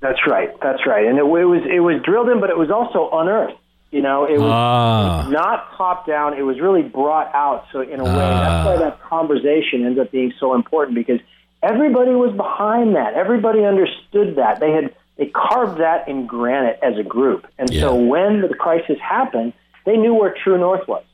That's 0.00 0.18
right. 0.26 0.50
That's 0.60 0.86
right. 0.86 1.06
And 1.06 1.18
it, 1.18 1.22
it 1.24 1.44
was 1.44 1.62
it 1.70 1.80
was 1.80 2.00
drilled 2.02 2.28
in, 2.28 2.40
but 2.40 2.50
it 2.50 2.58
was 2.58 2.70
also 2.70 3.10
unearthed. 3.12 3.58
You 3.90 4.00
know, 4.00 4.24
it 4.24 4.38
was 4.38 4.50
Ah. 4.50 5.28
not 5.30 5.76
top 5.76 6.06
down. 6.06 6.32
It 6.34 6.42
was 6.42 6.58
really 6.60 6.80
brought 6.82 7.30
out. 7.34 7.66
So 7.72 7.80
in 7.82 8.00
a 8.00 8.04
way, 8.04 8.10
Ah. 8.10 8.64
that's 8.64 8.66
why 8.80 8.84
that 8.88 9.02
conversation 9.02 9.84
ends 9.84 9.98
up 9.98 10.10
being 10.10 10.32
so 10.40 10.54
important 10.54 10.94
because 10.94 11.20
everybody 11.62 12.10
was 12.12 12.34
behind 12.36 12.96
that. 12.96 13.14
Everybody 13.14 13.64
understood 13.64 14.36
that. 14.36 14.60
They 14.60 14.72
had 14.72 14.94
they 15.18 15.26
carved 15.26 15.78
that 15.80 16.08
in 16.08 16.26
granite 16.26 16.78
as 16.82 16.96
a 16.98 17.02
group. 17.02 17.46
And 17.58 17.72
so 17.72 17.94
when 17.94 18.40
the 18.40 18.54
crisis 18.54 18.96
happened, 19.00 19.52
they 19.84 19.96
knew 19.96 20.14
where 20.14 20.34
true 20.42 20.58
north 20.58 20.88
was. 20.88 21.04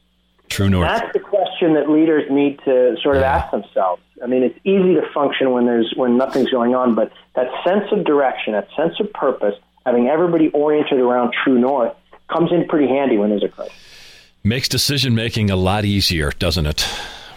True 0.48 0.70
North. 0.70 0.88
That's 0.88 1.12
the 1.12 1.18
question 1.20 1.74
that 1.74 1.90
leaders 1.90 2.30
need 2.30 2.58
to 2.64 2.96
sort 3.02 3.16
of 3.16 3.20
Yeah. 3.22 3.36
ask 3.36 3.50
themselves. 3.50 4.00
I 4.22 4.26
mean, 4.26 4.42
it's 4.42 4.58
easy 4.64 4.94
to 4.94 5.02
function 5.12 5.50
when 5.52 5.66
there's 5.66 5.92
when 5.94 6.16
nothing's 6.16 6.48
going 6.48 6.74
on, 6.74 6.94
but 6.94 7.12
that 7.34 7.48
sense 7.66 7.84
of 7.92 8.04
direction, 8.04 8.54
that 8.54 8.68
sense 8.74 8.98
of 8.98 9.12
purpose, 9.12 9.54
having 9.84 10.08
everybody 10.08 10.48
oriented 10.50 11.00
around 11.00 11.34
true 11.44 11.58
north, 11.58 11.92
comes 12.32 12.50
in 12.50 12.66
pretty 12.66 12.88
handy 12.88 13.18
when 13.18 13.28
there's 13.30 13.44
a 13.44 13.48
crisis. 13.48 13.74
makes 14.42 14.68
decision 14.68 15.14
making 15.14 15.50
a 15.50 15.56
lot 15.56 15.84
easier, 15.84 16.30
doesn't 16.38 16.64
it? 16.66 16.88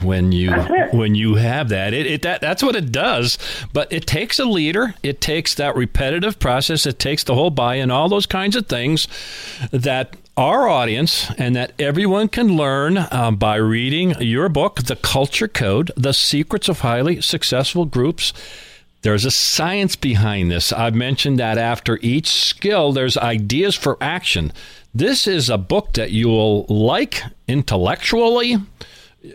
When 0.03 0.31
you 0.31 0.51
when 0.91 1.15
you 1.15 1.35
have 1.35 1.69
that, 1.69 1.93
it, 1.93 2.05
it 2.05 2.21
that 2.23 2.41
that's 2.41 2.63
what 2.63 2.75
it 2.75 2.91
does. 2.91 3.37
But 3.73 3.91
it 3.91 4.07
takes 4.07 4.39
a 4.39 4.45
leader. 4.45 4.95
It 5.03 5.21
takes 5.21 5.55
that 5.55 5.75
repetitive 5.75 6.39
process. 6.39 6.85
It 6.85 6.99
takes 6.99 7.23
the 7.23 7.35
whole 7.35 7.51
buy-in, 7.51 7.91
all 7.91 8.09
those 8.09 8.25
kinds 8.25 8.55
of 8.55 8.67
things 8.67 9.07
that 9.71 10.15
our 10.37 10.67
audience 10.67 11.29
and 11.37 11.55
that 11.55 11.73
everyone 11.77 12.29
can 12.29 12.55
learn 12.55 13.07
um, 13.11 13.35
by 13.35 13.57
reading 13.57 14.15
your 14.19 14.49
book, 14.49 14.83
The 14.83 14.95
Culture 14.95 15.47
Code: 15.47 15.91
The 15.95 16.13
Secrets 16.13 16.69
of 16.69 16.79
Highly 16.79 17.21
Successful 17.21 17.85
Groups. 17.85 18.33
There's 19.03 19.25
a 19.25 19.31
science 19.31 19.95
behind 19.95 20.51
this. 20.51 20.71
I've 20.71 20.93
mentioned 20.93 21.39
that 21.39 21.57
after 21.57 21.97
each 22.01 22.29
skill, 22.29 22.93
there's 22.93 23.17
ideas 23.17 23.75
for 23.75 23.97
action. 23.99 24.53
This 24.93 25.25
is 25.25 25.49
a 25.49 25.57
book 25.57 25.93
that 25.93 26.11
you 26.11 26.27
will 26.27 26.65
like 26.65 27.23
intellectually. 27.47 28.57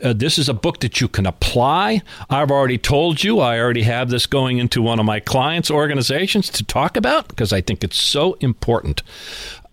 Uh, 0.02 0.12
this 0.12 0.36
is 0.38 0.48
a 0.48 0.54
book 0.54 0.80
that 0.80 1.00
you 1.00 1.06
can 1.08 1.26
apply. 1.26 2.02
I've 2.28 2.50
already 2.50 2.78
told 2.78 3.22
you, 3.22 3.38
I 3.38 3.60
already 3.60 3.82
have 3.82 4.10
this 4.10 4.26
going 4.26 4.58
into 4.58 4.82
one 4.82 4.98
of 4.98 5.06
my 5.06 5.20
clients' 5.20 5.70
organizations 5.70 6.50
to 6.50 6.64
talk 6.64 6.96
about 6.96 7.28
because 7.28 7.52
I 7.52 7.60
think 7.60 7.84
it's 7.84 7.96
so 7.96 8.34
important. 8.40 9.02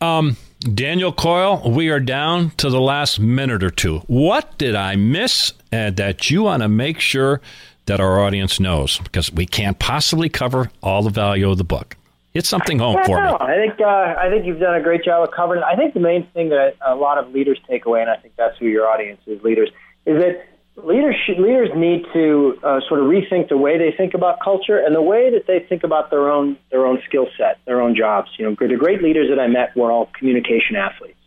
Um, 0.01 0.37
Daniel 0.61 1.11
Coyle, 1.11 1.69
we 1.69 1.89
are 1.89 1.99
down 1.99 2.51
to 2.57 2.69
the 2.69 2.79
last 2.79 3.19
minute 3.19 3.63
or 3.63 3.71
two. 3.71 3.99
What 4.07 4.57
did 4.57 4.75
I 4.75 4.95
miss 4.95 5.51
uh, 5.71 5.89
that 5.91 6.29
you 6.29 6.43
want 6.43 6.61
to 6.61 6.69
make 6.69 6.99
sure 6.99 7.41
that 7.87 7.99
our 7.99 8.19
audience 8.21 8.59
knows? 8.59 8.99
Because 8.99 9.31
we 9.31 9.45
can't 9.45 9.79
possibly 9.79 10.29
cover 10.29 10.69
all 10.81 11.01
the 11.01 11.09
value 11.09 11.49
of 11.49 11.57
the 11.57 11.63
book. 11.63 11.97
It's 12.33 12.49
something 12.49 12.79
home 12.79 12.95
Yeah, 12.95 13.05
for 13.05 13.21
no, 13.21 13.31
me. 13.31 13.37
I 13.41 13.55
think 13.55 13.79
uh, 13.79 13.85
I 13.85 14.29
think 14.29 14.45
you've 14.45 14.59
done 14.59 14.73
a 14.73 14.81
great 14.81 15.03
job 15.03 15.27
of 15.27 15.33
covering 15.35 15.61
it. 15.61 15.65
I 15.65 15.75
think 15.75 15.93
the 15.93 15.99
main 15.99 16.25
thing 16.33 16.49
that 16.49 16.75
a 16.85 16.95
lot 16.95 17.17
of 17.17 17.31
leaders 17.31 17.59
take 17.69 17.85
away, 17.85 18.01
and 18.01 18.09
I 18.09 18.15
think 18.17 18.35
that's 18.37 18.57
who 18.57 18.65
your 18.65 18.87
audience 18.87 19.21
is, 19.27 19.41
leaders, 19.43 19.69
is 20.05 20.19
that 20.19 20.45
leaders 20.83 21.15
should, 21.25 21.39
leaders 21.39 21.69
need 21.75 22.05
to 22.13 22.59
uh, 22.63 22.79
sort 22.87 22.99
of 22.99 23.07
rethink 23.07 23.49
the 23.49 23.57
way 23.57 23.77
they 23.77 23.95
think 23.95 24.13
about 24.13 24.39
culture 24.43 24.77
and 24.77 24.95
the 24.95 25.01
way 25.01 25.31
that 25.31 25.45
they 25.47 25.59
think 25.59 25.83
about 25.83 26.09
their 26.09 26.29
own 26.29 26.57
their 26.71 26.85
own 26.85 26.99
skill 27.07 27.27
set, 27.37 27.59
their 27.65 27.81
own 27.81 27.95
jobs. 27.95 28.29
You 28.37 28.49
know, 28.49 28.55
the 28.59 28.75
great 28.75 29.01
leaders 29.01 29.29
that 29.29 29.39
I 29.39 29.47
met 29.47 29.75
were 29.75 29.91
all 29.91 30.09
communication 30.17 30.75
athletes. 30.75 31.17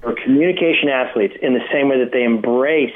They 0.00 0.06
were 0.06 0.16
communication 0.24 0.88
athletes 0.88 1.34
in 1.40 1.54
the 1.54 1.64
same 1.72 1.88
way 1.88 1.98
that 2.02 2.12
they 2.12 2.24
embraced 2.24 2.94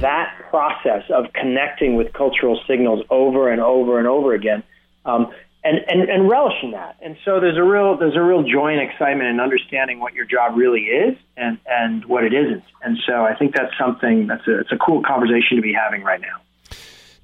that 0.00 0.32
process 0.50 1.02
of 1.10 1.32
connecting 1.32 1.96
with 1.96 2.12
cultural 2.12 2.60
signals 2.66 3.04
over 3.10 3.50
and 3.50 3.60
over 3.60 3.98
and 3.98 4.06
over 4.06 4.34
again, 4.34 4.62
um, 5.04 5.32
and, 5.68 5.78
and 5.88 6.08
and 6.08 6.28
relishing 6.28 6.70
that. 6.72 6.96
And 7.02 7.16
so 7.24 7.40
there's 7.40 7.58
a 7.58 7.62
real 7.62 7.96
there's 7.96 8.16
a 8.16 8.22
real 8.22 8.42
joy 8.42 8.72
and 8.72 8.80
excitement 8.80 9.28
in 9.28 9.40
understanding 9.40 10.00
what 10.00 10.14
your 10.14 10.24
job 10.24 10.56
really 10.56 10.82
is 10.82 11.16
and 11.36 11.58
and 11.66 12.04
what 12.06 12.24
it 12.24 12.32
isn't. 12.32 12.64
And 12.82 12.98
so 13.06 13.24
I 13.24 13.34
think 13.34 13.54
that's 13.54 13.72
something 13.78 14.26
that's 14.26 14.46
a 14.48 14.60
it's 14.60 14.72
a 14.72 14.78
cool 14.78 15.02
conversation 15.02 15.56
to 15.56 15.62
be 15.62 15.72
having 15.72 16.02
right 16.02 16.20
now. 16.20 16.40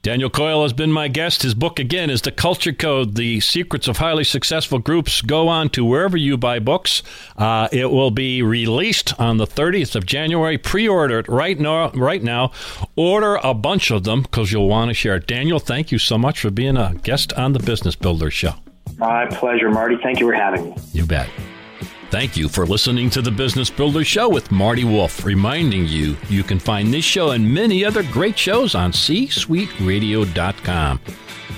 Daniel 0.05 0.29
Coyle 0.29 0.61
has 0.61 0.75
been 0.75 0.93
my 0.93 1.09
guest. 1.09 1.45
His 1.45 1.55
book, 1.55 1.79
again, 1.79 2.11
is 2.11 2.21
The 2.21 2.31
Culture 2.31 2.75
Code 2.75 3.15
The 3.15 3.41
Secrets 3.41 3.89
of 3.89 3.97
Highly 3.97 4.23
Successful 4.23 4.79
Groups. 4.79 5.23
Go 5.23 5.49
on 5.49 5.71
to 5.71 5.83
wherever 5.83 6.19
you 6.19 6.37
buy 6.37 6.59
books. 6.59 7.03
Uh, 7.39 7.69
it 7.73 7.91
will 7.91 8.11
be 8.11 8.43
released 8.43 9.19
on 9.19 9.39
the 9.39 9.47
30th 9.47 9.97
of 9.97 10.05
January. 10.05 10.59
Pre 10.59 10.87
order 10.87 11.21
it 11.21 11.27
right 11.27 11.59
now. 11.59 11.89
Right 11.93 12.23
now. 12.23 12.53
Order 12.97 13.37
a 13.43 13.55
bunch 13.55 13.91
of 13.91 14.05
them 14.05 14.21
because 14.21 14.53
you'll 14.53 14.69
want 14.69 14.91
to 14.91 14.95
share 14.95 15.15
it. 15.15 15.27
Daniel, 15.27 15.59
thank 15.59 15.91
you 15.91 15.99
so 15.99 16.19
much 16.19 16.39
for 16.39 16.51
being 16.51 16.77
a 16.77 16.95
guest 17.03 17.33
on 17.33 17.55
the 17.55 17.61
Business 17.61 17.97
Builder 17.97 18.31
Show. 18.31 18.53
My 18.99 19.25
pleasure, 19.25 19.71
Marty. 19.71 19.97
Thank 20.03 20.21
you 20.21 20.27
for 20.27 20.35
having 20.35 20.67
me. 20.67 20.77
You 20.93 21.07
bet. 21.07 21.31
Thank 22.15 22.37
you 22.37 22.49
for 22.49 22.65
listening 22.65 23.11
to 23.11 23.21
the 23.21 23.33
Business 23.33 23.71
Builder 23.71 24.05
Show 24.05 24.29
with 24.29 24.53
Marty 24.53 24.85
Wolff, 24.85 25.25
reminding 25.25 25.89
you 25.89 26.17
you 26.29 26.45
can 26.45 26.61
find 26.61 26.95
this 26.95 27.05
show 27.05 27.33
and 27.33 27.53
many 27.53 27.85
other 27.85 28.05
great 28.05 28.39
shows 28.39 28.77
on 28.77 28.93
c-suiteradio.com. 28.93 31.01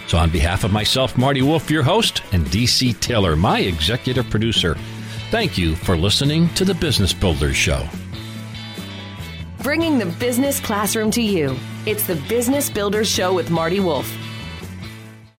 So 0.06 0.16
on 0.16 0.30
behalf 0.30 0.64
of 0.64 0.72
myself, 0.72 1.18
Marty 1.18 1.42
Wolff, 1.42 1.70
your 1.70 1.82
host, 1.82 2.22
and 2.32 2.46
DC 2.46 2.98
Taylor, 3.00 3.36
my 3.36 3.60
executive 3.60 4.30
producer, 4.30 4.78
thank 5.30 5.58
you 5.58 5.76
for 5.76 5.94
listening 5.94 6.48
to 6.54 6.64
the 6.64 6.72
Business 6.72 7.12
Builder 7.12 7.52
Show. 7.52 7.86
Bringing 9.62 9.98
the 9.98 10.06
business 10.06 10.58
classroom 10.58 11.10
to 11.10 11.20
you. 11.20 11.54
It's 11.84 12.06
the 12.06 12.16
Business 12.30 12.70
Builders 12.70 13.10
Show 13.10 13.34
with 13.34 13.50
Marty 13.50 13.80
Wolff. 13.80 14.10